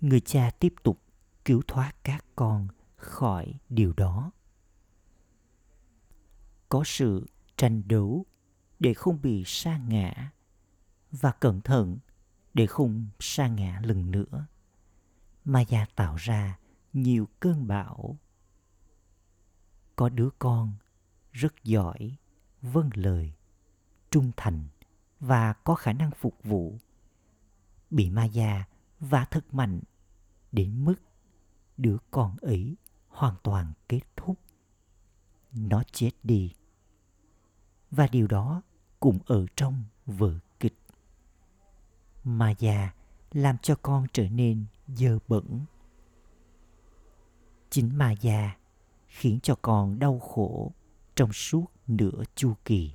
Người 0.00 0.20
cha 0.20 0.50
tiếp 0.50 0.74
tục 0.82 1.00
cứu 1.44 1.62
thoát 1.66 1.92
các 2.04 2.24
con 2.36 2.68
khỏi 2.96 3.54
điều 3.68 3.92
đó 3.96 4.30
có 6.74 6.82
sự 6.84 7.26
tranh 7.56 7.82
đấu 7.86 8.26
để 8.78 8.94
không 8.94 9.22
bị 9.22 9.42
sa 9.46 9.78
ngã 9.78 10.30
và 11.10 11.32
cẩn 11.32 11.60
thận 11.60 11.98
để 12.54 12.66
không 12.66 13.06
sa 13.20 13.48
ngã 13.48 13.80
lần 13.84 14.10
nữa. 14.10 14.46
Maya 15.44 15.86
tạo 15.96 16.16
ra 16.16 16.58
nhiều 16.92 17.28
cơn 17.40 17.66
bão. 17.66 18.18
Có 19.96 20.08
đứa 20.08 20.28
con 20.38 20.72
rất 21.32 21.64
giỏi 21.64 22.16
vâng 22.62 22.90
lời, 22.94 23.32
trung 24.10 24.32
thành 24.36 24.64
và 25.20 25.52
có 25.52 25.74
khả 25.74 25.92
năng 25.92 26.10
phục 26.10 26.42
vụ. 26.42 26.78
Bị 27.90 28.10
maya 28.10 28.68
và 29.00 29.24
thật 29.24 29.54
mạnh 29.54 29.80
đến 30.52 30.84
mức 30.84 30.96
đứa 31.76 31.96
con 32.10 32.36
ấy 32.40 32.76
hoàn 33.08 33.34
toàn 33.42 33.72
kết 33.88 34.02
thúc. 34.16 34.38
Nó 35.52 35.82
chết 35.92 36.10
đi 36.22 36.52
và 37.94 38.06
điều 38.06 38.26
đó 38.26 38.62
cũng 39.00 39.18
ở 39.26 39.46
trong 39.56 39.84
vở 40.06 40.38
kịch. 40.60 40.78
Maya 42.24 42.94
làm 43.32 43.58
cho 43.58 43.76
con 43.82 44.06
trở 44.12 44.28
nên 44.28 44.64
dơ 44.88 45.18
bẩn. 45.28 45.60
Chính 47.70 47.98
maya 47.98 48.56
khiến 49.06 49.38
cho 49.42 49.54
con 49.62 49.98
đau 49.98 50.18
khổ 50.18 50.72
trong 51.14 51.32
suốt 51.32 51.64
nửa 51.86 52.22
chu 52.34 52.54
kỳ, 52.64 52.92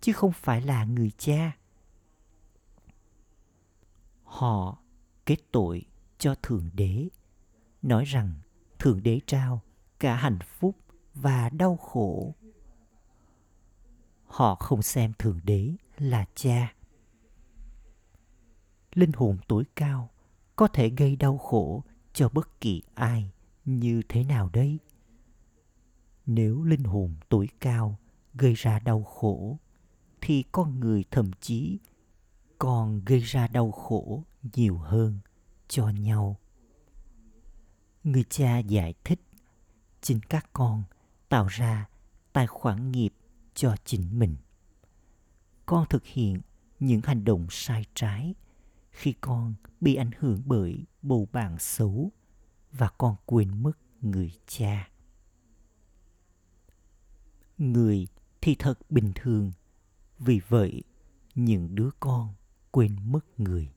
chứ 0.00 0.12
không 0.12 0.32
phải 0.32 0.60
là 0.60 0.84
người 0.84 1.10
cha. 1.18 1.56
Họ 4.24 4.78
kết 5.26 5.38
tội 5.52 5.84
cho 6.18 6.34
thượng 6.42 6.70
đế, 6.72 7.08
nói 7.82 8.04
rằng 8.04 8.32
thượng 8.78 9.02
đế 9.02 9.20
trao 9.26 9.60
cả 9.98 10.16
hạnh 10.16 10.38
phúc 10.58 10.76
và 11.14 11.48
đau 11.48 11.76
khổ 11.76 12.34
họ 14.32 14.54
không 14.54 14.82
xem 14.82 15.12
thượng 15.18 15.40
đế 15.42 15.72
là 15.98 16.24
cha. 16.34 16.74
Linh 18.94 19.12
hồn 19.12 19.38
tối 19.48 19.64
cao 19.76 20.10
có 20.56 20.68
thể 20.68 20.90
gây 20.90 21.16
đau 21.16 21.38
khổ 21.38 21.82
cho 22.12 22.28
bất 22.28 22.60
kỳ 22.60 22.82
ai 22.94 23.30
như 23.64 24.02
thế 24.08 24.24
nào 24.24 24.50
đấy 24.52 24.78
nếu 26.26 26.62
linh 26.62 26.84
hồn 26.84 27.14
tuổi 27.28 27.48
cao 27.60 27.98
gây 28.34 28.54
ra 28.54 28.78
đau 28.78 29.02
khổ, 29.02 29.58
thì 30.20 30.44
con 30.52 30.80
người 30.80 31.04
thậm 31.10 31.30
chí 31.40 31.78
còn 32.58 33.04
gây 33.04 33.20
ra 33.20 33.48
đau 33.48 33.70
khổ 33.70 34.24
nhiều 34.54 34.78
hơn 34.78 35.18
cho 35.68 35.88
nhau. 35.88 36.36
Người 38.04 38.24
cha 38.28 38.58
giải 38.58 38.94
thích, 39.04 39.20
chính 40.00 40.20
các 40.28 40.50
con 40.52 40.82
tạo 41.28 41.46
ra 41.46 41.88
tài 42.32 42.46
khoản 42.46 42.92
nghiệp 42.92 43.12
cho 43.54 43.76
chính 43.84 44.18
mình. 44.18 44.36
Con 45.66 45.86
thực 45.90 46.04
hiện 46.04 46.40
những 46.80 47.00
hành 47.04 47.24
động 47.24 47.46
sai 47.50 47.84
trái 47.94 48.34
khi 48.90 49.14
con 49.20 49.54
bị 49.80 49.94
ảnh 49.94 50.10
hưởng 50.18 50.42
bởi 50.44 50.84
bầu 51.02 51.28
bạn 51.32 51.58
xấu 51.58 52.12
và 52.72 52.88
con 52.98 53.16
quên 53.26 53.62
mất 53.62 53.78
người 54.00 54.32
cha. 54.46 54.88
Người 57.58 58.06
thì 58.40 58.54
thật 58.54 58.90
bình 58.90 59.12
thường, 59.14 59.52
vì 60.18 60.40
vậy 60.48 60.82
những 61.34 61.74
đứa 61.74 61.90
con 62.00 62.34
quên 62.70 62.96
mất 63.12 63.40
người. 63.40 63.72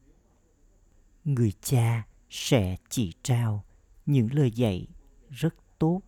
Người 1.23 1.53
cha 1.61 2.07
sẽ 2.29 2.77
chỉ 2.89 3.13
trao 3.23 3.63
những 4.05 4.33
lời 4.33 4.51
dạy 4.51 4.87
rất 5.29 5.55
tốt, 5.79 6.01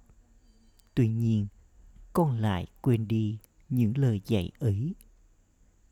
tuy 0.96 1.08
nhiên 1.08 1.48
con 2.14 2.38
lại 2.38 2.68
quên 2.82 3.08
đi 3.08 3.40
những 3.70 3.98
lời 3.98 4.22
dạy 4.26 4.52
ấy. 4.60 4.96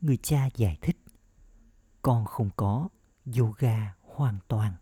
Người 0.00 0.16
cha 0.16 0.48
giải 0.56 0.78
thích, 0.80 0.96
con 2.02 2.24
không 2.24 2.50
có 2.56 2.88
yoga 3.38 3.94
hoàn 4.02 4.38
toàn. 4.48 4.74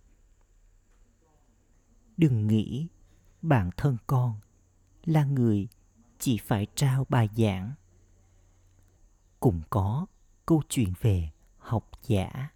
Đừng 2.16 2.46
nghĩ 2.46 2.88
bản 3.42 3.70
thân 3.76 3.96
con 4.06 4.40
là 5.04 5.24
người 5.24 5.68
chỉ 6.18 6.38
phải 6.38 6.66
trao 6.74 7.06
bài 7.08 7.28
giảng. 7.36 7.72
Cũng 9.40 9.62
có 9.70 10.06
câu 10.46 10.62
chuyện 10.68 10.92
về 11.00 11.30
học 11.58 11.90
giả. 12.02 12.50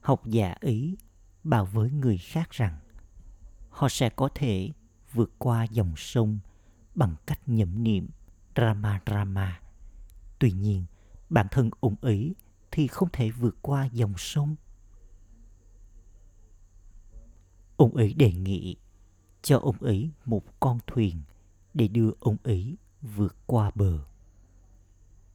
Học 0.00 0.26
giả 0.26 0.52
ấy 0.52 0.96
bảo 1.44 1.64
với 1.64 1.90
người 1.90 2.18
khác 2.18 2.50
rằng, 2.50 2.78
họ 3.70 3.88
sẽ 3.88 4.10
có 4.10 4.28
thể 4.34 4.72
vượt 5.12 5.30
qua 5.38 5.64
dòng 5.64 5.92
sông 5.96 6.38
bằng 6.94 7.14
cách 7.26 7.40
nhẩm 7.46 7.82
niệm 7.82 8.08
Rama 8.56 9.00
Rama. 9.06 9.60
Tuy 10.38 10.52
nhiên, 10.52 10.84
bản 11.30 11.46
thân 11.50 11.70
ông 11.80 11.96
ấy 12.00 12.34
thì 12.70 12.86
không 12.86 13.08
thể 13.12 13.30
vượt 13.30 13.56
qua 13.62 13.88
dòng 13.92 14.14
sông. 14.16 14.56
Ông 17.76 17.96
ấy 17.96 18.14
đề 18.14 18.32
nghị 18.32 18.76
cho 19.42 19.58
ông 19.58 19.76
ấy 19.82 20.10
một 20.24 20.60
con 20.60 20.78
thuyền 20.86 21.22
để 21.74 21.88
đưa 21.88 22.10
ông 22.20 22.36
ấy 22.42 22.76
vượt 23.02 23.36
qua 23.46 23.70
bờ. 23.74 24.04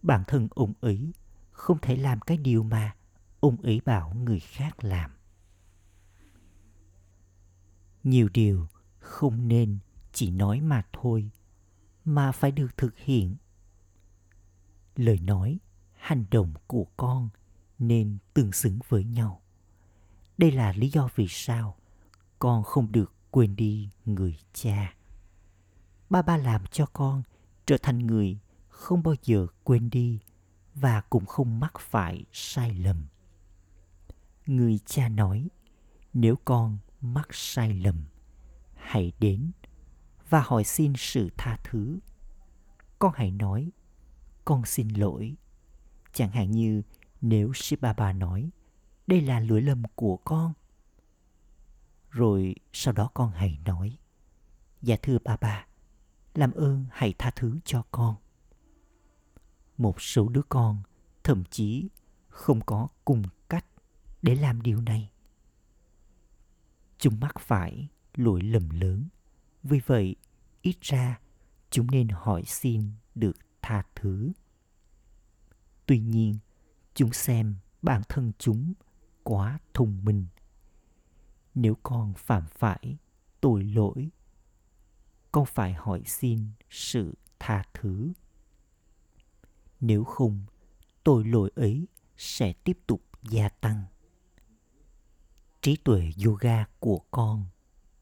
Bản 0.02 0.24
thân 0.28 0.48
ông 0.52 0.74
ấy 0.82 1.12
không 1.52 1.78
thể 1.82 1.96
làm 1.96 2.20
cái 2.20 2.38
điều 2.38 2.64
mà 2.64 2.96
ông 3.40 3.62
ấy 3.62 3.82
bảo 3.86 4.14
người 4.14 4.40
khác 4.40 4.84
làm. 4.84 5.12
Nhiều 8.04 8.30
điều 8.34 8.68
không 9.00 9.48
nên 9.48 9.78
chỉ 10.14 10.32
nói 10.32 10.62
mà 10.62 10.86
thôi, 10.94 11.30
mà 12.08 12.32
phải 12.32 12.52
được 12.52 12.78
thực 12.78 12.98
hiện. 12.98 13.36
Lời 14.96 15.20
nói, 15.20 15.60
hành 15.94 16.26
động 16.32 16.54
của 16.68 16.86
con 16.98 17.30
nên 17.80 18.18
tương 18.34 18.52
xứng 18.52 18.80
với 18.90 19.04
nhau. 19.04 19.42
Đây 20.38 20.52
là 20.52 20.74
lý 20.74 20.90
do 20.90 21.10
vì 21.16 21.28
sao 21.30 21.78
con 22.40 22.64
không 22.64 22.92
được 22.92 23.14
quên 23.32 23.56
đi 23.56 23.90
người 24.06 24.40
cha. 24.54 24.94
Ba 26.10 26.22
ba 26.22 26.38
làm 26.38 26.66
cho 26.72 26.86
con 26.86 27.24
trở 27.66 27.78
thành 27.78 27.98
người 28.08 28.40
không 28.68 29.04
bao 29.04 29.16
giờ 29.24 29.48
quên 29.64 29.90
đi 29.90 30.20
và 30.76 31.02
cũng 31.02 31.26
không 31.26 31.60
mắc 31.60 31.80
phải 31.80 32.26
sai 32.32 32.74
lầm. 32.74 33.06
Người 34.46 34.80
cha 34.86 35.10
nói, 35.10 35.48
nếu 36.14 36.36
con 36.46 36.78
mắc 37.02 37.28
sai 37.32 37.74
lầm, 37.74 38.06
hãy 38.76 39.12
đến 39.20 39.52
và 40.30 40.42
hỏi 40.42 40.64
xin 40.64 40.94
sự 40.98 41.30
tha 41.38 41.58
thứ. 41.64 42.00
Con 43.00 43.12
hãy 43.16 43.32
nói, 43.32 43.72
con 44.46 44.66
xin 44.66 44.88
lỗi. 44.90 45.36
Chẳng 46.14 46.32
hạn 46.32 46.52
như 46.52 46.82
nếu 47.22 47.54
Shibaba 47.54 48.14
nói, 48.14 48.50
đây 49.08 49.22
là 49.22 49.40
lỗi 49.40 49.62
lầm 49.62 49.84
của 49.96 50.18
con. 50.18 50.54
Rồi 52.10 52.56
sau 52.74 52.94
đó 52.94 53.10
con 53.14 53.32
hãy 53.32 53.60
nói, 53.66 53.98
dạ 54.82 54.96
thưa 55.02 55.18
bà 55.24 55.38
bà, 55.42 55.66
làm 56.34 56.52
ơn 56.52 56.86
hãy 56.92 57.14
tha 57.18 57.32
thứ 57.36 57.60
cho 57.66 57.84
con. 57.92 58.16
Một 59.78 60.02
số 60.02 60.30
đứa 60.30 60.42
con 60.50 60.82
thậm 61.24 61.44
chí 61.46 61.90
không 62.28 62.62
có 62.62 62.88
cùng 63.06 63.24
cách 63.50 63.66
để 64.22 64.36
làm 64.36 64.62
điều 64.62 64.82
này. 64.82 65.12
Chúng 66.98 67.20
mắc 67.20 67.40
phải 67.40 67.88
lỗi 68.16 68.42
lầm 68.42 68.70
lớn. 68.70 69.08
Vì 69.64 69.80
vậy, 69.86 70.16
ít 70.62 70.82
ra 70.82 71.20
chúng 71.70 71.92
nên 71.92 72.08
hỏi 72.10 72.44
xin 72.46 72.92
được 73.16 73.38
tha 73.62 73.84
thứ. 73.96 74.32
Tuy 75.86 76.00
nhiên, 76.00 76.38
chúng 76.94 77.14
xem 77.14 77.56
bản 77.82 78.02
thân 78.10 78.32
chúng 78.38 78.74
quá 79.24 79.60
thông 79.74 80.06
minh. 80.06 80.28
Nếu 81.56 81.76
con 81.84 82.14
phạm 82.14 82.46
phải 82.48 82.98
tội 83.42 83.64
lỗi, 83.64 84.10
con 85.32 85.46
phải 85.46 85.74
hỏi 85.74 86.04
xin 86.06 86.48
sự 86.70 87.14
tha 87.40 87.64
thứ. 87.74 88.14
Nếu 89.80 90.04
không, 90.04 90.46
tội 91.04 91.26
lỗi 91.26 91.52
ấy 91.56 91.88
sẽ 92.18 92.54
tiếp 92.54 92.80
tục 92.88 93.02
gia 93.22 93.50
tăng. 93.50 93.84
Trí 95.62 95.76
tuệ 95.76 96.12
yoga 96.26 96.66
của 96.80 97.00
con 97.12 97.46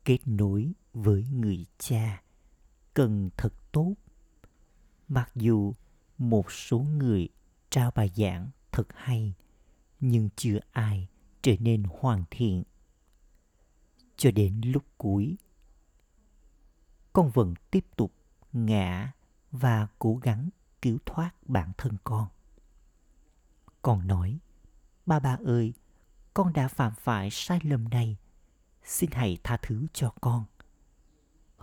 kết 0.05 0.19
nối 0.25 0.71
với 0.95 1.25
người 1.31 1.65
cha. 1.77 2.21
Cần 2.93 3.29
thật 3.38 3.53
tốt. 3.71 3.93
Mặc 5.08 5.31
dù 5.36 5.73
một 6.17 6.51
số 6.51 6.79
người 6.79 7.29
trao 7.69 7.91
bài 7.95 8.12
giảng 8.15 8.49
thật 8.71 8.88
hay, 8.95 9.34
nhưng 9.99 10.29
chưa 10.36 10.60
ai 10.71 11.08
trở 11.41 11.55
nên 11.60 11.84
hoàn 11.99 12.23
thiện. 12.31 12.63
Cho 14.17 14.31
đến 14.31 14.62
lúc 14.65 14.84
cuối, 14.97 15.38
con 17.13 17.29
vẫn 17.29 17.53
tiếp 17.71 17.86
tục 17.95 18.13
ngã 18.53 19.12
và 19.51 19.88
cố 19.99 20.15
gắng 20.15 20.49
cứu 20.81 20.97
thoát 21.05 21.31
bản 21.45 21.71
thân 21.77 21.97
con. 22.03 22.27
Con 23.81 24.08
nói, 24.08 24.39
ba 25.05 25.19
ba 25.19 25.38
ơi, 25.45 25.73
con 26.34 26.53
đã 26.53 26.67
phạm 26.67 26.93
phải 26.95 27.29
sai 27.31 27.60
lầm 27.63 27.89
này. 27.89 28.17
Xin 28.84 29.10
hãy 29.13 29.38
tha 29.43 29.58
thứ 29.62 29.88
cho 29.93 30.13
con. 30.21 30.45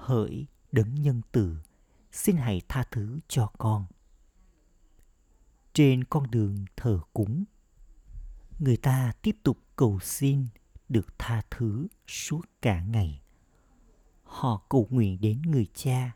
Hỡi 0.02 0.46
đấng 0.72 0.94
nhân 0.94 1.20
từ, 1.32 1.56
xin 2.12 2.36
hãy 2.36 2.62
tha 2.68 2.84
thứ 2.90 3.20
cho 3.28 3.52
con. 3.58 3.86
Trên 5.72 6.04
con 6.04 6.30
đường 6.30 6.64
thờ 6.76 7.00
cúng, 7.12 7.44
người 8.58 8.76
ta 8.76 9.12
tiếp 9.22 9.36
tục 9.42 9.58
cầu 9.76 10.00
xin 10.00 10.46
được 10.88 11.18
tha 11.18 11.42
thứ 11.50 11.86
suốt 12.06 12.40
cả 12.62 12.80
ngày. 12.80 13.22
Họ 14.22 14.62
cầu 14.68 14.86
nguyện 14.90 15.20
đến 15.20 15.42
người 15.42 15.66
cha, 15.74 16.12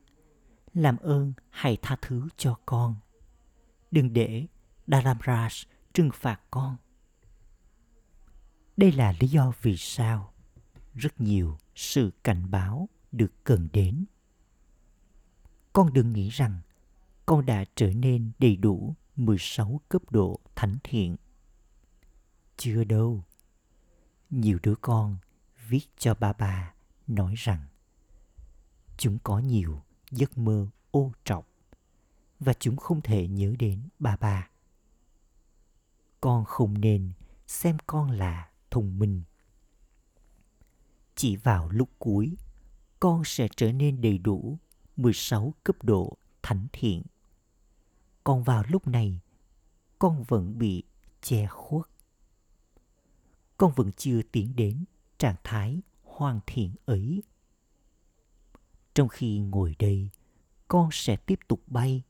làm 0.74 0.96
ơn 0.96 1.32
hãy 1.50 1.78
tha 1.82 1.96
thứ 2.02 2.28
cho 2.36 2.58
con. 2.66 2.94
Đừng 3.90 4.12
để 4.12 4.46
Dharamraj 4.86 5.66
trừng 5.92 6.10
phạt 6.14 6.40
con. 6.50 6.76
Đây 8.76 8.92
là 8.92 9.14
lý 9.20 9.28
do 9.28 9.52
vì 9.62 9.76
sao 9.76 10.32
rất 10.94 11.20
nhiều 11.20 11.58
sự 11.74 12.10
cảnh 12.24 12.50
báo 12.50 12.88
được 13.16 13.32
cần 13.44 13.68
đến. 13.72 14.04
Con 15.72 15.92
đừng 15.92 16.12
nghĩ 16.12 16.28
rằng 16.28 16.60
con 17.26 17.46
đã 17.46 17.64
trở 17.74 17.92
nên 17.92 18.30
đầy 18.38 18.56
đủ 18.56 18.94
16 19.16 19.80
cấp 19.88 20.02
độ 20.10 20.40
thánh 20.54 20.76
thiện. 20.84 21.16
Chưa 22.56 22.84
đâu. 22.84 23.24
Nhiều 24.30 24.58
đứa 24.62 24.74
con 24.74 25.16
viết 25.68 25.86
cho 25.98 26.14
ba 26.14 26.32
bà 26.32 26.74
nói 27.06 27.34
rằng 27.36 27.66
chúng 28.96 29.18
có 29.18 29.38
nhiều 29.38 29.82
giấc 30.10 30.38
mơ 30.38 30.68
ô 30.90 31.12
trọc 31.24 31.48
và 32.40 32.52
chúng 32.52 32.76
không 32.76 33.00
thể 33.00 33.28
nhớ 33.28 33.54
đến 33.58 33.88
ba 33.98 34.16
bà. 34.16 34.50
Con 36.20 36.44
không 36.44 36.80
nên 36.80 37.12
xem 37.46 37.76
con 37.86 38.10
là 38.10 38.50
thông 38.70 38.98
minh 38.98 39.22
chỉ 41.16 41.36
vào 41.36 41.68
lúc 41.68 41.88
cuối, 41.98 42.36
con 43.00 43.22
sẽ 43.24 43.48
trở 43.56 43.72
nên 43.72 44.00
đầy 44.00 44.18
đủ 44.18 44.58
16 44.96 45.54
cấp 45.64 45.76
độ 45.82 46.16
thánh 46.42 46.66
thiện. 46.72 47.02
Còn 48.24 48.42
vào 48.42 48.64
lúc 48.68 48.86
này, 48.86 49.20
con 49.98 50.24
vẫn 50.28 50.58
bị 50.58 50.82
che 51.22 51.46
khuất. 51.46 51.86
con 53.56 53.72
vẫn 53.76 53.90
chưa 53.96 54.20
tiến 54.32 54.56
đến 54.56 54.84
trạng 55.18 55.36
thái 55.44 55.80
hoàn 56.02 56.40
thiện 56.46 56.74
ấy. 56.84 57.22
Trong 58.94 59.08
khi 59.08 59.38
ngồi 59.38 59.76
đây, 59.78 60.10
con 60.68 60.88
sẽ 60.92 61.16
tiếp 61.16 61.38
tục 61.48 61.62
bay 61.66 62.02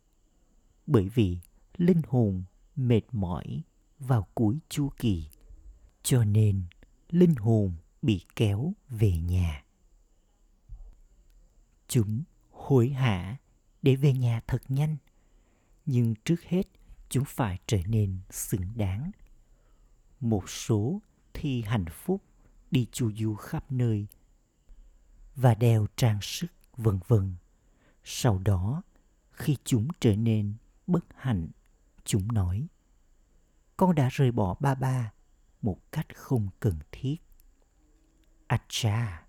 bởi 0.86 1.08
vì 1.08 1.38
linh 1.76 2.02
hồn 2.08 2.44
mệt 2.76 3.02
mỏi 3.12 3.62
vào 3.98 4.26
cuối 4.34 4.58
chu 4.68 4.88
kỳ 4.98 5.28
cho 6.02 6.24
nên 6.24 6.62
linh 7.10 7.34
hồn 7.34 7.72
bị 8.02 8.24
kéo 8.36 8.72
về 8.88 9.12
nhà 9.18 9.65
chúng 11.96 12.22
hối 12.50 12.88
hả 12.88 13.36
để 13.82 13.96
về 13.96 14.12
nhà 14.12 14.40
thật 14.46 14.62
nhanh. 14.68 14.96
Nhưng 15.86 16.14
trước 16.24 16.42
hết, 16.42 16.62
chúng 17.08 17.24
phải 17.24 17.58
trở 17.66 17.78
nên 17.86 18.18
xứng 18.30 18.72
đáng. 18.74 19.10
Một 20.20 20.50
số 20.50 21.00
thì 21.34 21.62
hạnh 21.62 21.84
phúc 21.90 22.22
đi 22.70 22.86
chu 22.92 23.12
du 23.12 23.34
khắp 23.34 23.72
nơi 23.72 24.06
và 25.36 25.54
đeo 25.54 25.86
trang 25.96 26.18
sức 26.22 26.46
vân 26.76 26.98
vân. 27.08 27.34
Sau 28.04 28.38
đó, 28.38 28.82
khi 29.30 29.56
chúng 29.64 29.88
trở 30.00 30.16
nên 30.16 30.54
bất 30.86 31.04
hạnh, 31.16 31.48
chúng 32.04 32.32
nói, 32.32 32.66
con 33.76 33.94
đã 33.94 34.08
rời 34.12 34.32
bỏ 34.32 34.56
ba 34.60 34.74
ba 34.74 35.12
một 35.62 35.92
cách 35.92 36.06
không 36.14 36.48
cần 36.60 36.78
thiết. 36.92 37.16
À 38.46 38.62
cha 38.68 39.26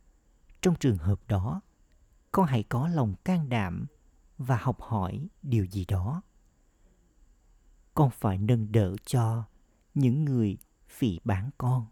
trong 0.62 0.76
trường 0.76 0.98
hợp 0.98 1.20
đó 1.28 1.62
con 2.32 2.46
hãy 2.46 2.64
có 2.64 2.88
lòng 2.88 3.16
can 3.26 3.50
đảm 3.50 3.86
và 4.38 4.58
học 4.58 4.82
hỏi 4.82 5.28
điều 5.42 5.66
gì 5.66 5.86
đó. 5.86 6.22
Con 7.94 8.10
phải 8.10 8.38
nâng 8.38 8.72
đỡ 8.72 8.96
cho 9.06 9.44
những 9.94 10.26
người 10.26 10.58
phỉ 10.88 11.20
bán 11.24 11.50
con. 11.58 11.88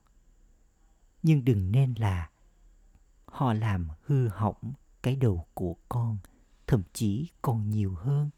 Nhưng 1.24 1.46
đừng 1.46 1.72
nên 1.72 1.94
là 1.98 2.30
họ 3.26 3.54
làm 3.54 3.88
hư 4.06 4.28
hỏng 4.28 4.74
cái 5.04 5.16
đầu 5.16 5.48
của 5.54 5.76
con, 5.90 6.18
thậm 6.68 6.84
chí 6.94 7.30
còn 7.42 7.70
nhiều 7.70 7.96
hơn. 7.96 8.30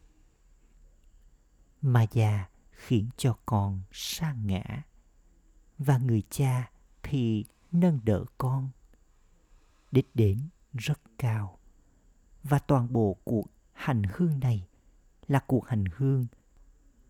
Mà 1.82 2.06
già 2.12 2.50
khiến 2.72 3.10
cho 3.18 3.38
con 3.46 3.82
sa 3.92 4.34
ngã 4.34 4.84
và 5.78 5.98
người 5.98 6.24
cha 6.30 6.72
thì 7.04 7.46
nâng 7.72 8.00
đỡ 8.04 8.26
con. 8.38 8.70
Đích 9.92 10.16
đến 10.16 10.50
rất 10.74 11.00
cao 11.18 11.57
và 12.50 12.60
toàn 12.60 12.94
bộ 12.94 13.18
cuộc 13.24 13.48
hành 13.74 14.04
hương 14.14 14.40
này 14.40 14.68
là 15.28 15.40
cuộc 15.48 15.66
hành 15.66 15.86
hương 15.96 16.26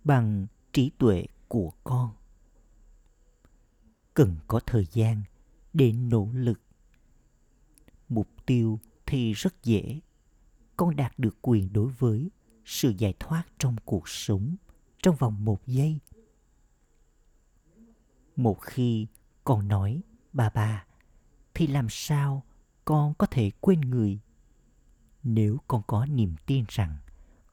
bằng 0.03 0.47
trí 0.73 0.89
tuệ 0.97 1.25
của 1.47 1.71
con. 1.83 2.11
Cần 4.13 4.35
có 4.47 4.59
thời 4.59 4.85
gian 4.91 5.23
để 5.73 5.91
nỗ 5.91 6.29
lực. 6.33 6.61
Mục 8.09 8.27
tiêu 8.45 8.79
thì 9.05 9.33
rất 9.33 9.63
dễ. 9.63 9.99
Con 10.77 10.95
đạt 10.95 11.19
được 11.19 11.37
quyền 11.41 11.73
đối 11.73 11.87
với 11.87 12.31
sự 12.65 12.93
giải 12.97 13.13
thoát 13.19 13.43
trong 13.59 13.75
cuộc 13.85 14.09
sống 14.09 14.55
trong 15.01 15.15
vòng 15.15 15.45
một 15.45 15.67
giây. 15.67 15.99
Một 18.35 18.61
khi 18.61 19.07
con 19.43 19.67
nói, 19.67 20.01
bà 20.33 20.49
bà, 20.49 20.85
thì 21.53 21.67
làm 21.67 21.87
sao 21.89 22.43
con 22.85 23.13
có 23.13 23.27
thể 23.27 23.51
quên 23.61 23.81
người 23.81 24.19
nếu 25.33 25.57
con 25.67 25.81
có 25.87 26.05
niềm 26.05 26.35
tin 26.45 26.65
rằng 26.67 26.97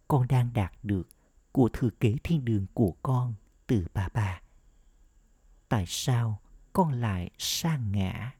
con 0.08 0.28
đang 0.28 0.52
đạt 0.52 0.72
được 0.82 1.08
của 1.52 1.68
thừa 1.72 1.90
kế 2.00 2.14
thiên 2.24 2.44
đường 2.44 2.66
của 2.74 2.94
con 3.02 3.34
từ 3.66 3.86
bà 3.94 4.08
bà 4.14 4.40
tại 5.74 5.84
sao 5.86 6.40
con 6.72 6.92
lại 6.92 7.30
sa 7.38 7.76
ngã? 7.76 8.32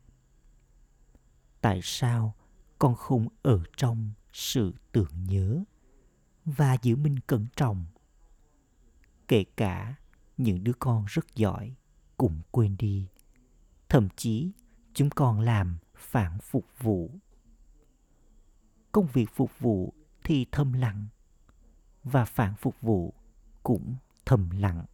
Tại 1.61 1.81
sao 1.83 2.35
con 2.79 2.95
không 2.95 3.29
ở 3.43 3.63
trong 3.77 4.13
sự 4.33 4.75
tưởng 4.93 5.25
nhớ 5.25 5.65
và 6.45 6.77
giữ 6.83 6.97
mình 6.97 7.19
cẩn 7.27 7.47
trọng? 7.57 7.87
Kể 9.29 9.45
cả 9.57 9.95
những 10.37 10.65
đứa 10.65 10.73
con 10.79 11.05
rất 11.09 11.35
giỏi 11.35 11.75
cũng 12.17 12.41
quên 12.51 12.77
đi, 12.79 13.09
thậm 13.89 14.09
chí 14.17 14.53
chúng 14.95 15.11
còn 15.11 15.41
làm 15.41 15.79
phản 15.95 16.39
phục 16.43 16.67
vụ 16.79 17.11
công 18.95 19.07
việc 19.07 19.31
phục 19.35 19.59
vụ 19.59 19.95
thì 20.25 20.47
thầm 20.53 20.73
lặng, 20.73 21.07
và 22.05 22.25
phản 22.25 22.55
phục 22.57 22.81
vụ 22.81 23.15
cũng 23.63 23.97
thầm 24.27 24.51
lặng. 24.51 24.85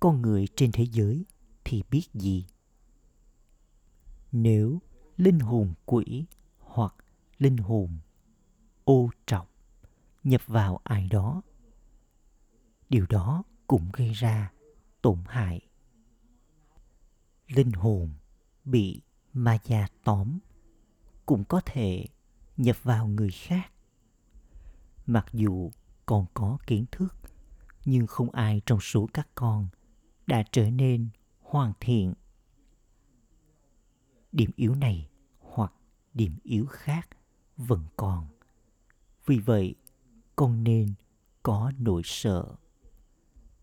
Con 0.00 0.22
người 0.22 0.46
trên 0.56 0.72
thế 0.72 0.86
giới 0.86 1.24
thì 1.64 1.82
biết 1.90 2.02
gì? 2.14 2.46
Nếu 4.32 4.78
linh 5.16 5.38
hồn 5.38 5.74
quỷ 5.86 6.24
hoặc 6.58 6.94
linh 7.38 7.56
hồn 7.56 7.98
ô 8.84 9.10
trọng 9.26 9.46
nhập 10.24 10.42
vào 10.46 10.80
ai 10.84 11.08
đó, 11.08 11.42
điều 12.88 13.06
đó 13.06 13.42
cũng 13.66 13.90
gây 13.92 14.12
ra 14.12 14.52
tổn 15.02 15.18
hại. 15.26 15.60
Linh 17.48 17.72
hồn 17.72 18.10
bị 18.64 19.02
ma 19.32 19.58
già 19.64 19.86
tóm 20.04 20.38
cũng 21.28 21.44
có 21.44 21.60
thể 21.66 22.06
nhập 22.56 22.76
vào 22.82 23.06
người 23.06 23.30
khác. 23.30 23.72
Mặc 25.06 25.26
dù 25.32 25.70
còn 26.06 26.26
có 26.34 26.58
kiến 26.66 26.84
thức, 26.90 27.14
nhưng 27.84 28.06
không 28.06 28.30
ai 28.30 28.62
trong 28.66 28.80
số 28.80 29.08
các 29.14 29.28
con 29.34 29.68
đã 30.26 30.42
trở 30.52 30.70
nên 30.70 31.08
hoàn 31.40 31.72
thiện. 31.80 32.14
Điểm 34.32 34.50
yếu 34.56 34.74
này 34.74 35.08
hoặc 35.38 35.72
điểm 36.14 36.38
yếu 36.42 36.66
khác 36.66 37.08
vẫn 37.56 37.84
còn. 37.96 38.26
Vì 39.26 39.38
vậy, 39.38 39.74
con 40.36 40.64
nên 40.64 40.94
có 41.42 41.72
nỗi 41.78 42.02
sợ. 42.04 42.54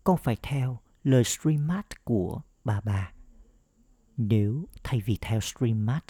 Con 0.04 0.18
phải 0.18 0.36
theo 0.42 0.80
lời 1.04 1.24
streammart 1.24 1.86
của 2.04 2.42
bà 2.64 2.80
bà. 2.80 3.12
Nếu 4.16 4.66
thay 4.82 5.00
vì 5.00 5.18
theo 5.20 5.40
streammart 5.40 6.04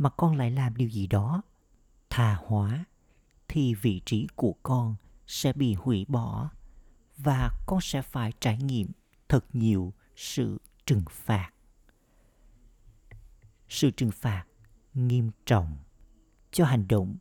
mà 0.00 0.10
con 0.10 0.36
lại 0.36 0.50
làm 0.50 0.76
điều 0.76 0.88
gì 0.88 1.06
đó. 1.06 1.42
Tha 2.10 2.38
hóa, 2.46 2.84
thì 3.48 3.74
vị 3.74 4.00
trí 4.06 4.26
của 4.34 4.54
con 4.62 4.96
sẽ 5.26 5.52
bị 5.52 5.74
hủy 5.74 6.04
bỏ 6.08 6.50
và 7.16 7.50
con 7.66 7.80
sẽ 7.80 8.02
phải 8.02 8.32
trải 8.40 8.58
nghiệm 8.58 8.88
thật 9.28 9.44
nhiều 9.52 9.92
sự 10.16 10.60
trừng 10.86 11.04
phạt. 11.10 11.50
Sự 13.68 13.90
trừng 13.90 14.10
phạt 14.10 14.44
nghiêm 14.94 15.30
trọng 15.46 15.76
cho 16.50 16.64
hành 16.64 16.88
động 16.88 17.16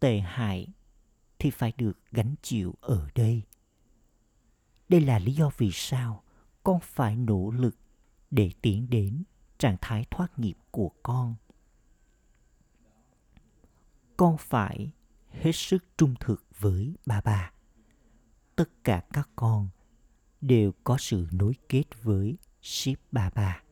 tệ 0.00 0.20
hại 0.20 0.68
thì 1.38 1.50
phải 1.50 1.72
được 1.76 1.98
gánh 2.10 2.34
chịu 2.42 2.74
ở 2.80 3.08
đây. 3.14 3.42
Đây 4.88 5.00
là 5.00 5.18
lý 5.18 5.32
do 5.32 5.50
vì 5.58 5.70
sao 5.72 6.22
con 6.64 6.80
phải 6.82 7.16
nỗ 7.16 7.50
lực 7.50 7.76
để 8.30 8.50
tiến 8.62 8.90
đến 8.90 9.22
trạng 9.58 9.76
thái 9.80 10.06
thoát 10.10 10.38
nghiệp 10.38 10.56
của 10.70 10.90
con 11.02 11.34
con 14.16 14.36
phải 14.38 14.90
hết 15.30 15.52
sức 15.52 15.84
trung 15.98 16.14
thực 16.20 16.44
với 16.58 16.96
ba 17.06 17.20
ba. 17.20 17.52
Tất 18.56 18.70
cả 18.84 19.02
các 19.12 19.28
con 19.36 19.68
đều 20.40 20.72
có 20.84 20.96
sự 20.98 21.26
nối 21.32 21.54
kết 21.68 21.84
với 22.02 22.36
ship 22.62 23.12
ba 23.12 23.30
ba. 23.30 23.62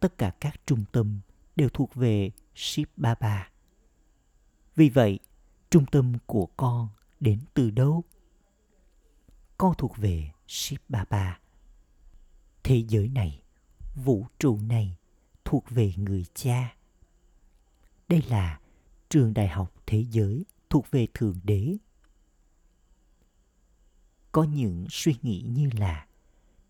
Tất 0.00 0.18
cả 0.18 0.30
các 0.40 0.60
trung 0.66 0.84
tâm 0.92 1.20
đều 1.56 1.68
thuộc 1.68 1.94
về 1.94 2.30
ship 2.54 2.88
ba 2.96 3.14
ba. 3.14 3.50
Vì 4.74 4.88
vậy, 4.88 5.18
trung 5.70 5.86
tâm 5.86 6.12
của 6.26 6.46
con 6.56 6.88
đến 7.20 7.40
từ 7.54 7.70
đâu? 7.70 8.04
Con 9.58 9.74
thuộc 9.78 9.96
về 9.96 10.30
ship 10.48 10.80
ba 10.88 11.04
ba. 11.10 11.38
Thế 12.62 12.84
giới 12.88 13.08
này, 13.08 13.42
vũ 13.94 14.26
trụ 14.38 14.58
này 14.58 14.96
thuộc 15.44 15.64
về 15.70 15.92
người 15.96 16.24
cha. 16.34 16.76
Đây 18.08 18.22
là 18.28 18.60
trường 19.16 19.34
đại 19.34 19.48
học 19.48 19.72
thế 19.86 20.04
giới 20.10 20.44
thuộc 20.70 20.90
về 20.90 21.06
thượng 21.14 21.40
đế. 21.42 21.76
Có 24.32 24.44
những 24.44 24.86
suy 24.90 25.14
nghĩ 25.22 25.44
như 25.48 25.70
là, 25.78 26.06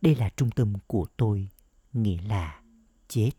đây 0.01 0.15
là 0.15 0.31
trung 0.37 0.51
tâm 0.51 0.73
của 0.87 1.07
tôi, 1.17 1.49
nghĩa 1.93 2.23
là 2.23 2.63
chết. 3.09 3.31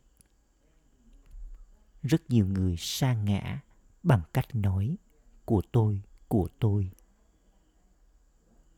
Rất 2.03 2.29
nhiều 2.29 2.47
người 2.47 2.75
sa 2.77 3.13
ngã 3.13 3.61
bằng 4.03 4.21
cách 4.33 4.55
nói, 4.55 4.97
của 5.45 5.61
tôi 5.71 6.01
của 6.27 6.47
tôi. 6.59 6.91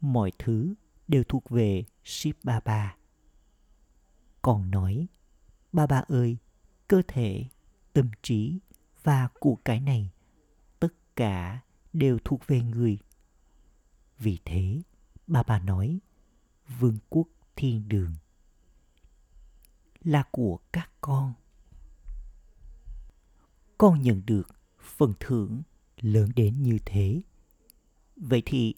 Mọi 0.02 0.32
thứ 0.39 0.74
đều 1.08 1.24
thuộc 1.24 1.50
về 1.50 1.84
ship 2.04 2.44
ba 2.44 2.60
ba 2.60 2.96
còn 4.42 4.72
nói 4.72 5.08
ba 5.72 5.88
ba 5.88 6.04
ơi, 6.08 6.38
cơ 6.88 7.02
thể, 7.08 7.46
tâm 7.94 8.10
trí 8.22 8.60
và 9.04 9.30
của 9.39 9.56
cái 9.65 9.80
này 9.80 10.12
cả 11.19 11.60
đều 11.93 12.19
thuộc 12.25 12.47
về 12.47 12.62
người. 12.62 12.97
Vì 14.17 14.39
thế, 14.45 14.82
bà 15.27 15.43
bà 15.43 15.60
nói, 15.60 15.99
vương 16.79 16.97
quốc 17.10 17.27
thiên 17.55 17.89
đường 17.89 18.15
là 20.03 20.23
của 20.32 20.60
các 20.71 20.91
con. 21.01 21.34
Con 23.77 24.01
nhận 24.01 24.21
được 24.25 24.47
phần 24.79 25.13
thưởng 25.19 25.62
lớn 26.01 26.29
đến 26.36 26.63
như 26.63 26.77
thế. 26.86 27.21
Vậy 28.15 28.43
thì 28.45 28.75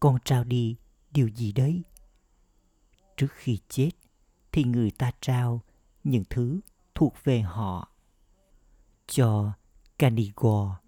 con 0.00 0.18
trao 0.24 0.44
đi 0.44 0.76
điều 1.10 1.28
gì 1.28 1.52
đấy 1.52 1.82
trước 3.16 3.32
khi 3.32 3.58
chết 3.68 3.90
thì 4.52 4.64
người 4.64 4.90
ta 4.90 5.12
trao 5.20 5.60
những 6.04 6.24
thứ 6.30 6.60
thuộc 6.94 7.14
về 7.24 7.40
họ 7.40 7.88
cho 9.06 9.52
Canigore 9.98 10.79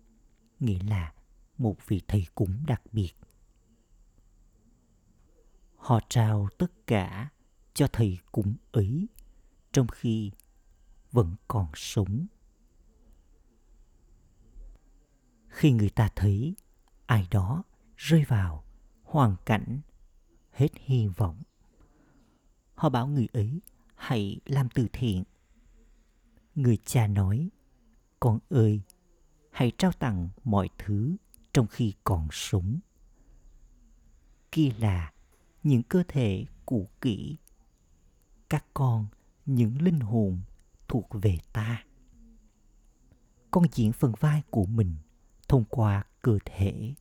nghĩa 0.62 0.78
là 0.82 1.12
một 1.58 1.76
vị 1.86 2.02
thầy 2.08 2.26
cúng 2.34 2.64
đặc 2.66 2.82
biệt. 2.92 3.12
Họ 5.76 6.00
trao 6.08 6.48
tất 6.58 6.86
cả 6.86 7.30
cho 7.74 7.86
thầy 7.92 8.18
cúng 8.32 8.54
ấy 8.72 9.08
trong 9.72 9.86
khi 9.86 10.30
vẫn 11.12 11.34
còn 11.48 11.66
sống. 11.74 12.26
Khi 15.48 15.72
người 15.72 15.90
ta 15.90 16.08
thấy 16.16 16.56
ai 17.06 17.26
đó 17.30 17.62
rơi 17.96 18.24
vào 18.24 18.64
hoàn 19.02 19.36
cảnh 19.46 19.80
hết 20.52 20.68
hy 20.74 21.06
vọng, 21.06 21.42
họ 22.74 22.88
bảo 22.88 23.06
người 23.06 23.28
ấy 23.32 23.60
hãy 23.94 24.40
làm 24.46 24.68
từ 24.68 24.86
thiện. 24.92 25.24
Người 26.54 26.76
cha 26.76 27.06
nói, 27.06 27.50
con 28.20 28.38
ơi, 28.48 28.80
hãy 29.52 29.72
trao 29.78 29.92
tặng 29.92 30.28
mọi 30.44 30.68
thứ 30.78 31.16
trong 31.52 31.66
khi 31.66 31.94
còn 32.04 32.28
sống. 32.30 32.78
Kia 34.52 34.70
là 34.78 35.12
những 35.62 35.82
cơ 35.82 36.02
thể 36.08 36.44
cũ 36.66 36.88
kỹ. 37.00 37.36
Các 38.48 38.64
con, 38.74 39.06
những 39.46 39.82
linh 39.82 40.00
hồn 40.00 40.40
thuộc 40.88 41.08
về 41.12 41.38
ta. 41.52 41.84
Con 43.50 43.64
diễn 43.72 43.92
phần 43.92 44.12
vai 44.20 44.42
của 44.50 44.64
mình 44.64 44.96
thông 45.48 45.64
qua 45.64 46.04
cơ 46.22 46.38
thể. 46.44 46.94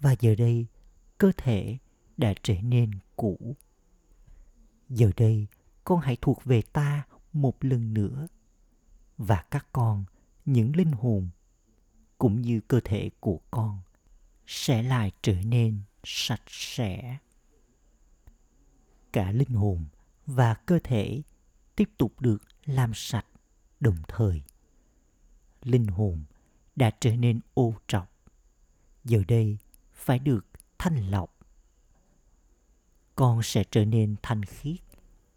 Và 0.00 0.14
giờ 0.20 0.34
đây, 0.34 0.66
cơ 1.18 1.32
thể 1.36 1.78
đã 2.16 2.34
trở 2.42 2.54
nên 2.62 2.90
cũ. 3.16 3.56
Giờ 4.88 5.10
đây, 5.16 5.46
con 5.84 6.00
hãy 6.00 6.16
thuộc 6.20 6.44
về 6.44 6.62
ta 6.62 7.06
một 7.32 7.64
lần 7.64 7.94
nữa. 7.94 8.26
Và 9.18 9.44
các 9.50 9.66
con, 9.72 10.04
những 10.44 10.76
linh 10.76 10.92
hồn 10.92 11.28
cũng 12.18 12.42
như 12.42 12.60
cơ 12.60 12.80
thể 12.84 13.10
của 13.20 13.40
con, 13.50 13.80
sẽ 14.46 14.82
lại 14.82 15.12
trở 15.22 15.34
nên 15.34 15.80
sạch 16.04 16.42
sẽ. 16.46 17.18
Cả 19.12 19.32
linh 19.32 19.54
hồn 19.54 19.84
và 20.26 20.54
cơ 20.54 20.78
thể 20.84 21.22
tiếp 21.76 21.90
tục 21.98 22.20
được 22.20 22.42
làm 22.64 22.94
sạch 22.94 23.26
đồng 23.80 23.96
thời. 24.08 24.42
Linh 25.62 25.86
hồn 25.86 26.24
đã 26.76 26.90
trở 27.00 27.16
nên 27.16 27.40
ô 27.54 27.74
trọc. 27.86 28.10
Giờ 29.04 29.22
đây 29.28 29.58
phải 29.94 30.18
được 30.18 30.46
thanh 30.78 31.10
lọc. 31.10 31.36
Con 33.14 33.42
sẽ 33.42 33.64
trở 33.70 33.84
nên 33.84 34.16
thanh 34.22 34.44
khiết 34.44 34.80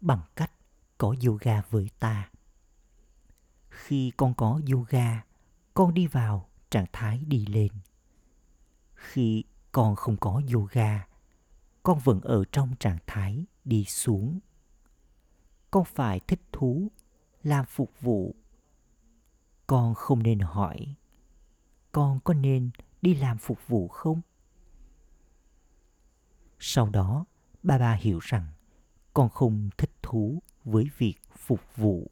bằng 0.00 0.22
cách 0.36 0.52
có 0.98 1.14
yoga 1.26 1.62
với 1.70 1.90
ta. 2.00 2.30
Khi 3.68 4.12
con 4.16 4.34
có 4.34 4.60
yoga, 4.72 5.24
con 5.74 5.94
đi 5.94 6.06
vào 6.06 6.49
trạng 6.70 6.86
thái 6.92 7.24
đi 7.26 7.46
lên. 7.46 7.72
Khi 8.94 9.44
con 9.72 9.96
không 9.96 10.16
có 10.16 10.42
yoga, 10.54 11.06
con 11.82 11.98
vẫn 11.98 12.20
ở 12.20 12.44
trong 12.52 12.74
trạng 12.80 12.98
thái 13.06 13.44
đi 13.64 13.84
xuống. 13.84 14.38
Con 15.70 15.84
phải 15.84 16.20
thích 16.20 16.40
thú, 16.52 16.88
làm 17.42 17.64
phục 17.66 18.00
vụ. 18.00 18.34
Con 19.66 19.94
không 19.94 20.22
nên 20.22 20.38
hỏi, 20.38 20.94
con 21.92 22.20
có 22.24 22.34
nên 22.34 22.70
đi 23.02 23.14
làm 23.14 23.38
phục 23.38 23.68
vụ 23.68 23.88
không? 23.88 24.20
Sau 26.58 26.88
đó, 26.90 27.24
ba 27.62 27.78
ba 27.78 27.92
hiểu 27.92 28.18
rằng 28.22 28.46
con 29.14 29.28
không 29.28 29.70
thích 29.78 29.92
thú 30.02 30.42
với 30.64 30.90
việc 30.98 31.14
phục 31.32 31.60
vụ. 31.76 32.10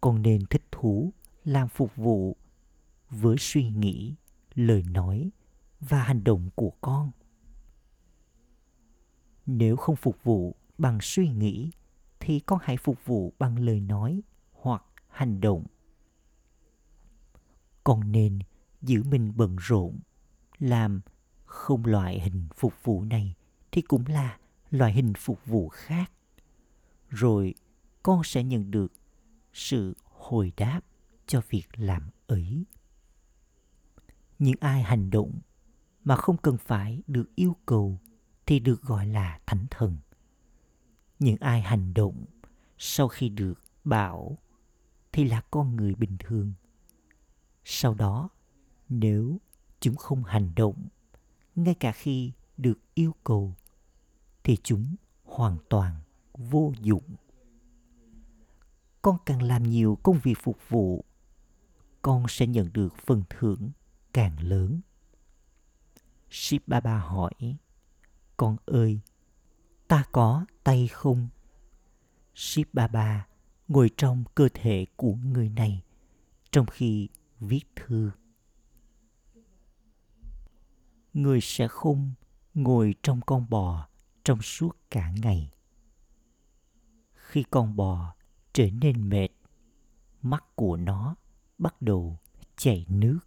Con 0.00 0.22
nên 0.22 0.46
thích 0.46 0.64
thú, 0.70 1.12
làm 1.44 1.68
phục 1.68 1.96
vụ 1.96 2.36
với 3.10 3.36
suy 3.38 3.68
nghĩ, 3.68 4.14
lời 4.54 4.84
nói 4.90 5.30
và 5.80 6.02
hành 6.02 6.24
động 6.24 6.50
của 6.54 6.72
con. 6.80 7.10
Nếu 9.46 9.76
không 9.76 9.96
phục 9.96 10.24
vụ 10.24 10.56
bằng 10.78 10.98
suy 11.02 11.28
nghĩ, 11.28 11.70
thì 12.20 12.40
con 12.40 12.58
hãy 12.62 12.76
phục 12.76 13.04
vụ 13.04 13.32
bằng 13.38 13.58
lời 13.58 13.80
nói 13.80 14.22
hoặc 14.52 14.84
hành 15.08 15.40
động. 15.40 15.66
Con 17.84 18.12
nên 18.12 18.38
giữ 18.82 19.02
mình 19.02 19.32
bận 19.36 19.56
rộn, 19.60 19.98
làm 20.58 21.00
không 21.44 21.84
loại 21.84 22.20
hình 22.20 22.48
phục 22.54 22.74
vụ 22.84 23.04
này 23.04 23.34
thì 23.72 23.82
cũng 23.82 24.04
là 24.06 24.38
loại 24.70 24.92
hình 24.92 25.12
phục 25.18 25.46
vụ 25.46 25.68
khác. 25.68 26.12
Rồi 27.08 27.54
con 28.02 28.24
sẽ 28.24 28.44
nhận 28.44 28.70
được 28.70 28.92
sự 29.52 29.94
hồi 30.04 30.52
đáp 30.56 30.80
cho 31.26 31.40
việc 31.50 31.68
làm 31.76 32.10
ấy 32.26 32.64
những 34.38 34.56
ai 34.60 34.82
hành 34.82 35.10
động 35.10 35.40
mà 36.04 36.16
không 36.16 36.36
cần 36.36 36.56
phải 36.58 37.02
được 37.06 37.34
yêu 37.34 37.56
cầu 37.66 38.00
thì 38.46 38.60
được 38.60 38.82
gọi 38.82 39.06
là 39.06 39.40
thánh 39.46 39.66
thần. 39.70 39.96
Những 41.18 41.36
ai 41.40 41.62
hành 41.62 41.94
động 41.94 42.24
sau 42.78 43.08
khi 43.08 43.28
được 43.28 43.60
bảo 43.84 44.38
thì 45.12 45.24
là 45.24 45.40
con 45.50 45.76
người 45.76 45.94
bình 45.94 46.16
thường. 46.18 46.52
Sau 47.64 47.94
đó, 47.94 48.28
nếu 48.88 49.40
chúng 49.80 49.96
không 49.96 50.24
hành 50.24 50.52
động, 50.56 50.86
ngay 51.54 51.74
cả 51.74 51.92
khi 51.92 52.32
được 52.56 52.78
yêu 52.94 53.14
cầu, 53.24 53.54
thì 54.44 54.56
chúng 54.62 54.96
hoàn 55.24 55.56
toàn 55.68 55.94
vô 56.34 56.72
dụng. 56.80 57.16
Con 59.02 59.16
càng 59.26 59.42
làm 59.42 59.62
nhiều 59.62 59.98
công 60.02 60.18
việc 60.22 60.38
phục 60.42 60.58
vụ, 60.68 61.04
con 62.02 62.24
sẽ 62.28 62.46
nhận 62.46 62.72
được 62.72 62.94
phần 63.06 63.22
thưởng 63.30 63.70
càng 64.16 64.38
lớn. 64.40 64.80
Ship 66.30 66.68
Baba 66.68 66.98
hỏi, 66.98 67.56
con 68.36 68.56
ơi, 68.66 69.00
ta 69.88 70.04
có 70.12 70.46
tay 70.64 70.88
không? 70.88 71.28
Ship 72.34 72.74
Baba 72.74 73.26
ngồi 73.68 73.90
trong 73.96 74.24
cơ 74.34 74.48
thể 74.54 74.86
của 74.96 75.14
người 75.14 75.48
này 75.48 75.82
trong 76.50 76.66
khi 76.66 77.08
viết 77.40 77.62
thư. 77.76 78.10
Người 81.12 81.40
sẽ 81.42 81.68
không 81.68 82.14
ngồi 82.54 82.94
trong 83.02 83.20
con 83.20 83.46
bò 83.50 83.88
trong 84.24 84.42
suốt 84.42 84.76
cả 84.90 85.12
ngày. 85.22 85.50
Khi 87.14 87.44
con 87.50 87.76
bò 87.76 88.14
trở 88.52 88.70
nên 88.70 89.08
mệt, 89.08 89.28
mắt 90.22 90.44
của 90.54 90.76
nó 90.76 91.16
bắt 91.58 91.82
đầu 91.82 92.18
chảy 92.56 92.86
nước 92.88 93.20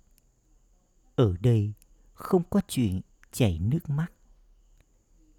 ở 1.20 1.36
đây 1.40 1.74
không 2.14 2.44
có 2.50 2.62
chuyện 2.68 3.02
chảy 3.32 3.60
nước 3.60 3.90
mắt. 3.90 4.12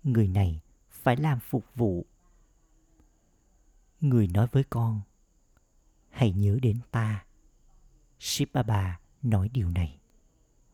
Người 0.03 0.29
này 0.29 0.61
phải 0.90 1.16
làm 1.16 1.40
phục 1.40 1.64
vụ. 1.75 2.07
Người 4.01 4.27
nói 4.27 4.47
với 4.53 4.64
con, 4.71 5.01
hãy 6.11 6.33
nhớ 6.33 6.59
đến 6.62 6.79
ta. 6.90 7.25
Shipaba 8.19 9.01
nói 9.23 9.49
điều 9.49 9.71
này, 9.71 9.99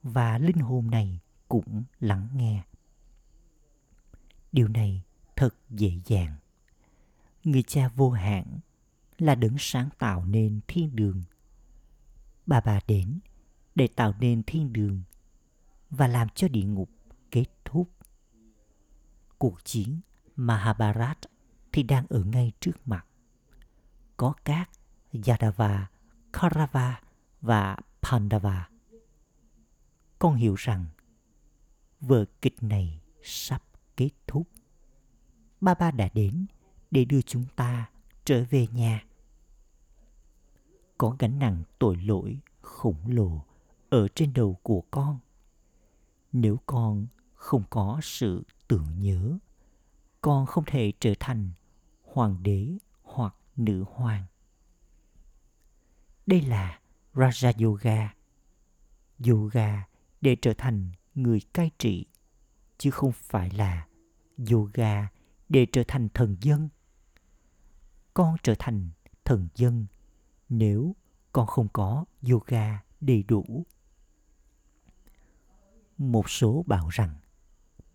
và 0.03 0.39
linh 0.39 0.59
hồn 0.59 0.91
này 0.91 1.21
cũng 1.49 1.85
lắng 2.01 2.29
nghe. 2.35 2.65
Điều 4.53 4.69
này 4.69 5.03
thật 5.37 5.55
dễ 5.71 6.01
dàng. 6.05 6.37
Người 7.45 7.63
cha 7.63 7.89
vô 7.89 8.11
hạn 8.11 8.59
là 9.19 9.35
đấng 9.35 9.57
sáng 9.59 9.89
tạo 9.99 10.25
nên 10.25 10.61
thiên 10.69 10.97
đường. 10.97 11.23
Bà 12.47 12.61
bà 12.61 12.81
đến 12.87 13.19
để 13.77 13.87
tạo 13.87 14.15
nên 14.21 14.43
thiên 14.43 14.73
đường 14.73 15.03
và 15.91 16.09
làm 16.09 16.29
cho 16.29 16.49
địa 16.49 16.65
ngục 16.65 16.91
kết 17.31 17.47
thúc. 17.65 17.91
Cuộc 19.39 19.65
chiến 19.65 20.01
Mahabharat 20.37 21.19
thì 21.73 21.83
đang 21.83 22.07
ở 22.09 22.25
ngay 22.25 22.53
trước 22.61 22.89
mặt. 22.89 23.07
Có 24.17 24.35
các 24.45 24.71
Yadava, 25.27 25.91
Kaurava 26.33 27.01
và 27.41 27.77
Pandava. 28.03 28.69
Con 30.19 30.35
hiểu 30.35 30.55
rằng 30.55 30.87
vở 32.01 32.25
kịch 32.43 32.63
này 32.63 33.01
sắp 33.23 33.63
kết 33.97 34.11
thúc. 34.27 34.49
Ba 35.61 35.75
ba 35.75 35.91
đã 35.91 36.09
đến 36.15 36.47
để 36.91 37.05
đưa 37.05 37.23
chúng 37.23 37.45
ta 37.57 37.91
trở 38.25 38.45
về 38.51 38.67
nhà. 38.67 39.05
Có 40.99 41.17
gánh 41.19 41.39
nặng 41.39 41.63
tội 41.79 41.97
lỗi 41.97 42.39
khổng 42.61 43.07
lồ 43.07 43.45
ở 43.91 44.09
trên 44.09 44.33
đầu 44.33 44.59
của 44.63 44.83
con 44.91 45.19
nếu 46.33 46.59
con 46.67 47.07
không 47.35 47.63
có 47.71 48.01
sự 48.03 48.45
tưởng 48.69 48.87
nhớ 48.99 49.39
con 50.27 50.47
không 50.47 50.65
thể 50.67 50.93
trở 51.01 51.15
thành 51.21 51.51
hoàng 52.03 52.43
đế 52.43 52.69
hoặc 53.03 53.35
nữ 53.57 53.85
hoàng. 53.89 54.25
Đây 56.27 56.41
là 56.41 56.81
Raja 57.15 57.65
Yoga. 57.65 58.15
Yoga 59.29 59.87
để 60.21 60.37
trở 60.43 60.55
thành 60.59 60.91
người 61.15 61.41
cai 61.53 61.71
trị, 61.79 62.07
chứ 62.79 62.91
không 62.91 63.13
phải 63.13 63.51
là 63.51 63.87
yoga 64.51 65.09
để 65.49 65.67
trở 65.73 65.83
thành 65.89 66.09
thần 66.15 66.37
dân. 66.41 66.69
Con 68.15 68.37
trở 68.43 68.55
thành 68.59 68.91
thần 69.25 69.49
dân 69.55 69.87
nếu 70.49 70.97
con 71.33 71.47
không 71.47 71.69
có 71.73 72.05
yoga 72.31 72.83
đầy 73.01 73.23
đủ. 73.23 73.67
Một 75.99 76.31
số 76.31 76.65
bảo 76.67 76.89
rằng, 76.89 77.15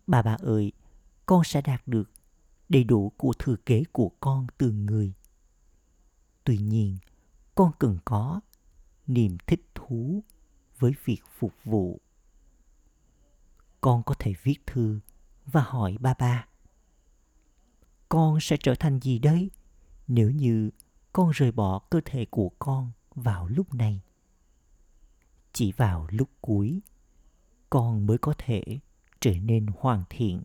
bà 0.06 0.22
bà 0.22 0.34
ơi, 0.34 0.72
con 1.26 1.44
sẽ 1.44 1.62
đạt 1.62 1.82
được 1.88 2.10
đầy 2.68 2.84
đủ 2.84 3.12
của 3.16 3.32
thừa 3.38 3.56
kế 3.56 3.84
của 3.92 4.10
con 4.20 4.46
từ 4.58 4.70
người. 4.70 5.12
Tuy 6.44 6.58
nhiên, 6.58 6.98
con 7.54 7.72
cần 7.78 7.98
có 8.04 8.40
niềm 9.06 9.36
thích 9.46 9.66
thú 9.74 10.24
với 10.78 10.94
việc 11.04 11.20
phục 11.38 11.52
vụ. 11.64 12.00
Con 13.80 14.02
có 14.02 14.14
thể 14.18 14.34
viết 14.42 14.56
thư 14.66 15.00
và 15.46 15.62
hỏi 15.62 15.96
ba 16.00 16.14
ba. 16.18 16.46
Con 18.08 18.40
sẽ 18.40 18.56
trở 18.56 18.74
thành 18.74 19.00
gì 19.00 19.18
đấy 19.18 19.50
nếu 20.08 20.30
như 20.30 20.70
con 21.12 21.30
rời 21.30 21.52
bỏ 21.52 21.78
cơ 21.78 22.00
thể 22.04 22.26
của 22.30 22.50
con 22.58 22.90
vào 23.14 23.48
lúc 23.48 23.74
này? 23.74 24.00
Chỉ 25.52 25.72
vào 25.72 26.06
lúc 26.10 26.28
cuối, 26.40 26.80
con 27.72 28.06
mới 28.06 28.18
có 28.18 28.34
thể 28.38 28.62
trở 29.20 29.32
nên 29.42 29.66
hoàn 29.78 30.04
thiện. 30.10 30.42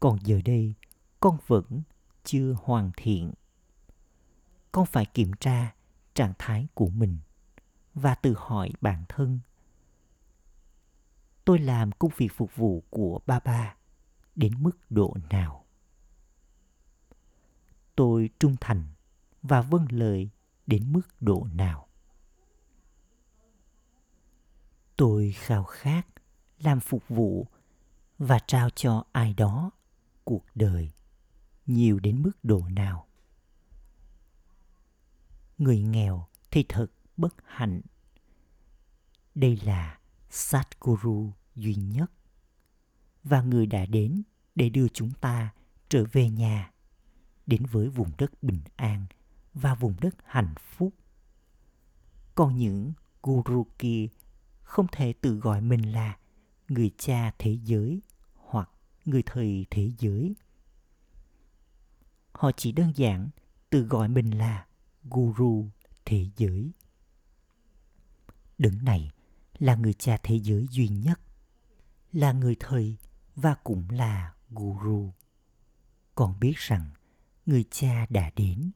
Còn 0.00 0.18
giờ 0.24 0.40
đây, 0.44 0.74
con 1.20 1.38
vẫn 1.46 1.82
chưa 2.24 2.56
hoàn 2.62 2.90
thiện. 2.96 3.32
Con 4.72 4.86
phải 4.86 5.06
kiểm 5.06 5.32
tra 5.40 5.74
trạng 6.14 6.32
thái 6.38 6.68
của 6.74 6.88
mình 6.88 7.18
và 7.94 8.14
tự 8.14 8.34
hỏi 8.38 8.70
bản 8.80 9.04
thân 9.08 9.40
tôi 11.44 11.58
làm 11.58 11.92
công 11.92 12.10
việc 12.16 12.28
phục 12.36 12.56
vụ 12.56 12.84
của 12.90 13.20
ba 13.26 13.40
ba 13.40 13.74
đến 14.36 14.62
mức 14.62 14.90
độ 14.90 15.16
nào 15.30 15.64
tôi 17.96 18.30
trung 18.38 18.56
thành 18.60 18.86
và 19.42 19.62
vâng 19.62 19.86
lời 19.90 20.30
đến 20.66 20.92
mức 20.92 21.08
độ 21.20 21.46
nào 21.52 21.86
tôi 25.00 25.34
khao 25.38 25.64
khát 25.64 26.06
làm 26.58 26.80
phục 26.80 27.08
vụ 27.08 27.46
và 28.18 28.38
trao 28.46 28.70
cho 28.70 29.04
ai 29.12 29.34
đó 29.34 29.70
cuộc 30.24 30.44
đời 30.54 30.90
nhiều 31.66 31.98
đến 31.98 32.22
mức 32.22 32.32
độ 32.42 32.62
nào. 32.68 33.06
Người 35.58 35.82
nghèo 35.82 36.26
thì 36.50 36.64
thật 36.68 36.86
bất 37.16 37.34
hạnh. 37.46 37.80
Đây 39.34 39.60
là 39.64 39.98
Satguru 40.30 41.32
duy 41.56 41.74
nhất. 41.74 42.10
Và 43.24 43.42
người 43.42 43.66
đã 43.66 43.86
đến 43.86 44.22
để 44.54 44.68
đưa 44.68 44.88
chúng 44.88 45.10
ta 45.20 45.54
trở 45.88 46.04
về 46.12 46.30
nhà, 46.30 46.72
đến 47.46 47.66
với 47.66 47.88
vùng 47.88 48.10
đất 48.18 48.42
bình 48.42 48.60
an 48.76 49.06
và 49.54 49.74
vùng 49.74 49.94
đất 50.00 50.14
hạnh 50.24 50.54
phúc. 50.58 50.94
Còn 52.34 52.56
những 52.56 52.92
guru 53.22 53.66
kia 53.78 54.06
không 54.70 54.86
thể 54.92 55.12
tự 55.12 55.34
gọi 55.34 55.60
mình 55.60 55.92
là 55.92 56.18
người 56.68 56.90
cha 56.98 57.32
thế 57.38 57.58
giới 57.64 58.00
hoặc 58.34 58.70
người 59.04 59.22
thầy 59.26 59.66
thế 59.70 59.90
giới. 59.98 60.34
Họ 62.32 62.50
chỉ 62.56 62.72
đơn 62.72 62.92
giản 62.96 63.30
tự 63.70 63.82
gọi 63.82 64.08
mình 64.08 64.38
là 64.38 64.66
guru 65.04 65.68
thế 66.04 66.26
giới. 66.36 66.70
Đấng 68.58 68.84
này 68.84 69.10
là 69.58 69.74
người 69.74 69.92
cha 69.92 70.18
thế 70.22 70.40
giới 70.40 70.66
duy 70.70 70.88
nhất, 70.88 71.20
là 72.12 72.32
người 72.32 72.56
thầy 72.60 72.96
và 73.36 73.54
cũng 73.64 73.90
là 73.90 74.34
guru. 74.50 75.12
Con 76.14 76.40
biết 76.40 76.56
rằng 76.56 76.90
người 77.46 77.64
cha 77.70 78.06
đã 78.10 78.30
đến, 78.36 78.70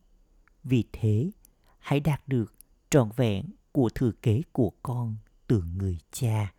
vì 0.64 0.84
thế 0.92 1.30
hãy 1.78 2.00
đạt 2.00 2.28
được 2.28 2.54
trọn 2.90 3.10
vẹn 3.16 3.50
của 3.72 3.88
thừa 3.94 4.12
kế 4.22 4.42
của 4.52 4.72
con 4.82 5.16
từ 5.46 5.62
người 5.76 5.98
cha. 6.10 6.54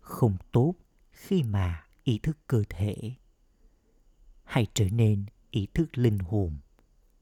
Không 0.00 0.36
tốt 0.52 0.74
khi 1.10 1.42
mà 1.42 1.86
ý 2.04 2.18
thức 2.18 2.38
cơ 2.46 2.62
thể. 2.68 3.14
Hãy 4.44 4.66
trở 4.74 4.88
nên 4.90 5.26
ý 5.50 5.66
thức 5.74 5.98
linh 5.98 6.18
hồn 6.18 6.58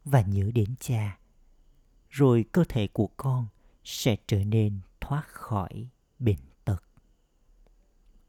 và 0.05 0.23
nhớ 0.23 0.51
đến 0.55 0.75
cha, 0.81 1.19
rồi 2.11 2.45
cơ 2.53 2.65
thể 2.69 2.89
của 2.89 3.07
con 3.17 3.47
sẽ 3.85 4.17
trở 4.27 4.45
nên 4.45 4.81
thoát 5.01 5.29
khỏi 5.29 5.89
bệnh 6.19 6.39
tật. 6.65 6.83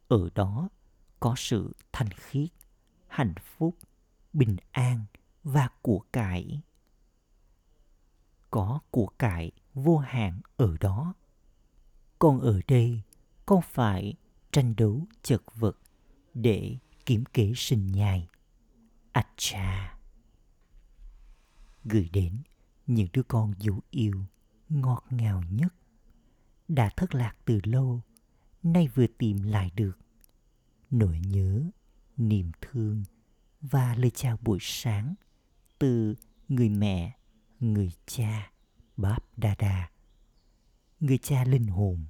Ở 0.07 0.29
đó 0.35 0.69
có 1.19 1.33
sự 1.37 1.73
thanh 1.91 2.09
khiết, 2.09 2.49
hạnh 3.07 3.33
phúc, 3.43 3.77
bình 4.33 4.57
an 4.71 5.05
và 5.43 5.69
của 5.81 6.03
cải. 6.13 6.61
Có 8.51 8.79
của 8.91 9.07
cải 9.19 9.51
vô 9.73 9.97
hạn 9.97 10.41
ở 10.57 10.77
đó 10.79 11.13
còn 12.21 12.39
ở 12.39 12.61
đây 12.67 13.01
con 13.45 13.61
phải 13.61 14.13
tranh 14.51 14.75
đấu 14.75 15.07
chật 15.23 15.41
vật 15.55 15.77
để 16.33 16.77
kiếm 17.05 17.23
kế 17.33 17.53
sinh 17.55 17.87
nhai? 17.87 18.27
Acha. 19.11 19.97
Gửi 21.83 22.09
đến 22.13 22.37
những 22.87 23.07
đứa 23.13 23.23
con 23.23 23.53
dấu 23.59 23.79
yêu 23.89 24.25
ngọt 24.69 25.03
ngào 25.09 25.43
nhất. 25.51 25.73
Đã 26.67 26.89
thất 26.97 27.15
lạc 27.15 27.35
từ 27.45 27.59
lâu, 27.63 28.01
nay 28.63 28.87
vừa 28.95 29.07
tìm 29.07 29.43
lại 29.43 29.71
được. 29.75 29.97
Nỗi 30.91 31.19
nhớ, 31.19 31.63
niềm 32.17 32.51
thương 32.61 33.03
và 33.61 33.95
lời 33.95 34.11
chào 34.11 34.37
buổi 34.41 34.57
sáng 34.61 35.15
từ 35.79 36.15
người 36.47 36.69
mẹ, 36.69 37.17
người 37.59 37.91
cha, 38.05 38.51
báp 38.97 39.37
đa 39.37 39.55
đa 39.59 39.89
người 41.01 41.17
cha 41.17 41.43
linh 41.43 41.67
hồn, 41.67 42.05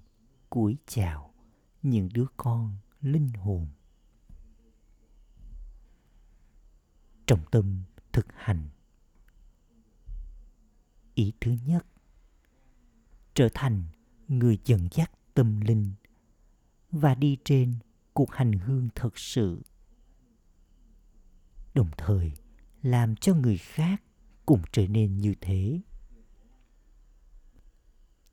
cúi 0.50 0.78
chào 0.88 1.34
những 1.82 2.10
đứa 2.14 2.26
con 2.38 2.78
linh 3.02 3.30
hồn. 3.30 3.68
Trọng 7.26 7.46
tâm 7.52 7.84
thực 8.12 8.26
hành. 8.36 8.70
Ý 11.14 11.34
thứ 11.42 11.56
nhất, 11.66 11.86
trở 13.34 13.50
thành 13.54 13.84
người 14.28 14.60
dẫn 14.66 14.88
dắt 14.92 15.12
tâm 15.34 15.62
linh 15.62 15.94
và 16.92 17.16
đi 17.16 17.38
trên 17.46 17.76
cuộc 18.14 18.32
hành 18.32 18.52
hương 18.52 18.90
thật 18.96 19.20
sự. 19.20 19.62
Đồng 21.74 21.90
thời, 21.98 22.32
làm 22.82 23.16
cho 23.16 23.36
người 23.36 23.58
khác 23.58 24.04
cũng 24.46 24.62
trở 24.72 24.88
nên 24.88 25.18
như 25.18 25.34
thế 25.42 25.82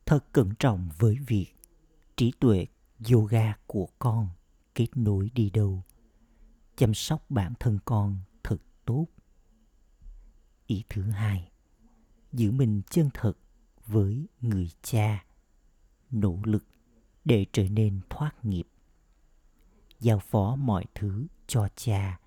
thật 0.08 0.32
cẩn 0.32 0.54
trọng 0.58 0.88
với 0.98 1.18
việc 1.26 1.46
trí 2.16 2.32
tuệ 2.40 2.66
yoga 3.12 3.54
của 3.66 3.88
con 3.98 4.28
kết 4.74 4.86
nối 4.94 5.30
đi 5.34 5.50
đâu. 5.50 5.82
Chăm 6.76 6.94
sóc 6.94 7.24
bản 7.28 7.52
thân 7.60 7.78
con 7.84 8.16
thật 8.42 8.56
tốt. 8.84 9.06
Ý 10.66 10.84
thứ 10.88 11.02
hai, 11.02 11.50
giữ 12.32 12.50
mình 12.50 12.82
chân 12.90 13.10
thật 13.14 13.32
với 13.86 14.26
người 14.40 14.70
cha. 14.82 15.24
Nỗ 16.10 16.38
lực 16.44 16.64
để 17.24 17.46
trở 17.52 17.68
nên 17.68 18.00
thoát 18.10 18.44
nghiệp. 18.44 18.66
Giao 20.00 20.18
phó 20.18 20.56
mọi 20.56 20.84
thứ 20.94 21.26
cho 21.46 21.68
cha 21.76 22.20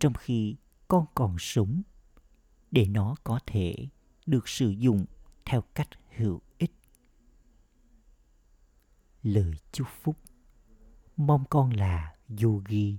trong 0.00 0.14
khi 0.14 0.56
con 0.88 1.06
còn 1.14 1.36
sống 1.38 1.82
để 2.70 2.86
nó 2.86 3.16
có 3.24 3.40
thể 3.46 3.88
được 4.26 4.48
sử 4.48 4.68
dụng 4.68 5.04
theo 5.44 5.62
cách 5.74 5.88
hữu 6.16 6.40
lời 9.22 9.54
chúc 9.72 9.86
phúc. 10.02 10.16
Mong 11.16 11.44
con 11.50 11.70
là 11.70 12.14
yogi 12.42 12.96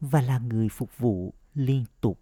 và 0.00 0.20
là 0.20 0.38
người 0.38 0.68
phục 0.68 0.98
vụ 0.98 1.34
liên 1.54 1.84
tục, 2.00 2.20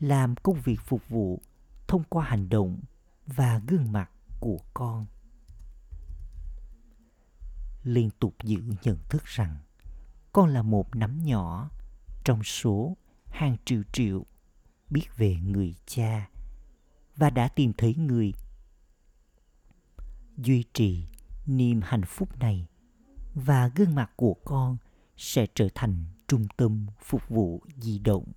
làm 0.00 0.36
công 0.36 0.60
việc 0.60 0.80
phục 0.80 1.08
vụ 1.08 1.42
thông 1.88 2.04
qua 2.08 2.24
hành 2.24 2.48
động 2.48 2.80
và 3.26 3.60
gương 3.66 3.92
mặt 3.92 4.10
của 4.40 4.58
con. 4.74 5.06
Liên 7.82 8.10
tục 8.18 8.34
giữ 8.44 8.62
nhận 8.82 8.98
thức 9.08 9.24
rằng 9.24 9.56
con 10.32 10.48
là 10.48 10.62
một 10.62 10.96
nắm 10.96 11.24
nhỏ 11.24 11.70
trong 12.24 12.42
số 12.42 12.96
hàng 13.30 13.56
triệu 13.64 13.82
triệu 13.92 14.26
biết 14.90 15.06
về 15.16 15.34
người 15.34 15.74
cha 15.86 16.28
và 17.16 17.30
đã 17.30 17.48
tìm 17.48 17.72
thấy 17.72 17.94
người 17.94 18.32
duy 20.36 20.64
trì 20.74 21.06
niềm 21.48 21.80
hạnh 21.84 22.04
phúc 22.06 22.38
này 22.38 22.66
và 23.34 23.68
gương 23.74 23.94
mặt 23.94 24.10
của 24.16 24.34
con 24.44 24.76
sẽ 25.16 25.46
trở 25.54 25.68
thành 25.74 26.04
trung 26.28 26.46
tâm 26.56 26.86
phục 27.00 27.28
vụ 27.28 27.62
di 27.76 27.98
động 27.98 28.32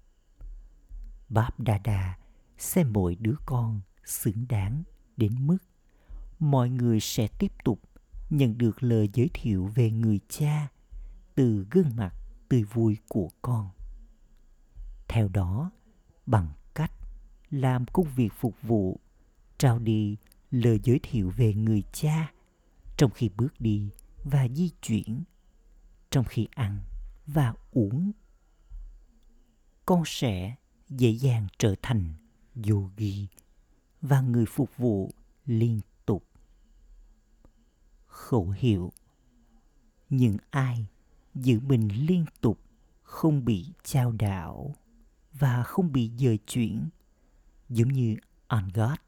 Báp 1.29 1.59
Đa 1.59 1.77
Đa 1.77 2.17
xem 2.57 2.93
mỗi 2.93 3.15
đứa 3.15 3.35
con 3.45 3.81
xứng 4.05 4.45
đáng 4.49 4.83
đến 5.17 5.47
mức 5.47 5.57
mọi 6.39 6.69
người 6.69 6.99
sẽ 6.99 7.27
tiếp 7.39 7.51
tục 7.63 7.79
nhận 8.29 8.57
được 8.57 8.83
lời 8.83 9.09
giới 9.13 9.29
thiệu 9.33 9.69
về 9.75 9.91
người 9.91 10.19
cha 10.29 10.67
từ 11.35 11.65
gương 11.71 11.89
mặt 11.95 12.13
tươi 12.49 12.63
vui 12.63 12.97
của 13.07 13.29
con. 13.41 13.69
Theo 15.07 15.27
đó, 15.27 15.71
bằng 16.25 16.49
cách 16.73 16.91
làm 17.49 17.85
công 17.85 18.07
việc 18.15 18.29
phục 18.39 18.61
vụ, 18.61 18.99
trao 19.57 19.79
đi 19.79 20.17
lời 20.51 20.79
giới 20.83 20.99
thiệu 21.03 21.29
về 21.29 21.53
người 21.53 21.83
cha 21.91 22.31
trong 23.01 23.11
khi 23.11 23.29
bước 23.37 23.53
đi 23.59 23.89
và 24.23 24.47
di 24.47 24.69
chuyển, 24.81 25.23
trong 26.09 26.25
khi 26.25 26.47
ăn 26.51 26.79
và 27.27 27.53
uống. 27.71 28.11
Con 29.85 30.03
sẽ 30.05 30.55
dễ 30.89 31.09
dàng 31.09 31.47
trở 31.57 31.75
thành 31.81 32.13
yogi 32.69 33.27
và 34.01 34.21
người 34.21 34.45
phục 34.45 34.77
vụ 34.77 35.11
liên 35.45 35.79
tục. 36.05 36.25
Khẩu 38.05 38.49
hiệu 38.49 38.91
Những 40.09 40.37
ai 40.49 40.85
giữ 41.35 41.59
mình 41.59 41.89
liên 42.07 42.25
tục 42.41 42.59
không 43.03 43.45
bị 43.45 43.65
trao 43.83 44.11
đảo 44.11 44.75
và 45.33 45.63
không 45.63 45.91
bị 45.91 46.11
dời 46.17 46.37
chuyển 46.37 46.89
giống 47.69 47.89
như 47.89 48.15
on 48.47 48.69
God 48.73 48.99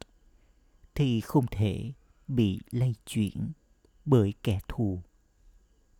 thì 0.95 1.21
không 1.21 1.45
thể 1.51 1.91
bị 2.27 2.59
lay 2.71 2.95
chuyển 3.05 3.51
bởi 4.05 4.33
kẻ 4.43 4.59
thù 4.67 5.01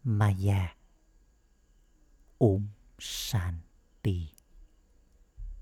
Maya. 0.04 0.76
Om 2.38 2.68
Shanti. 3.00 4.33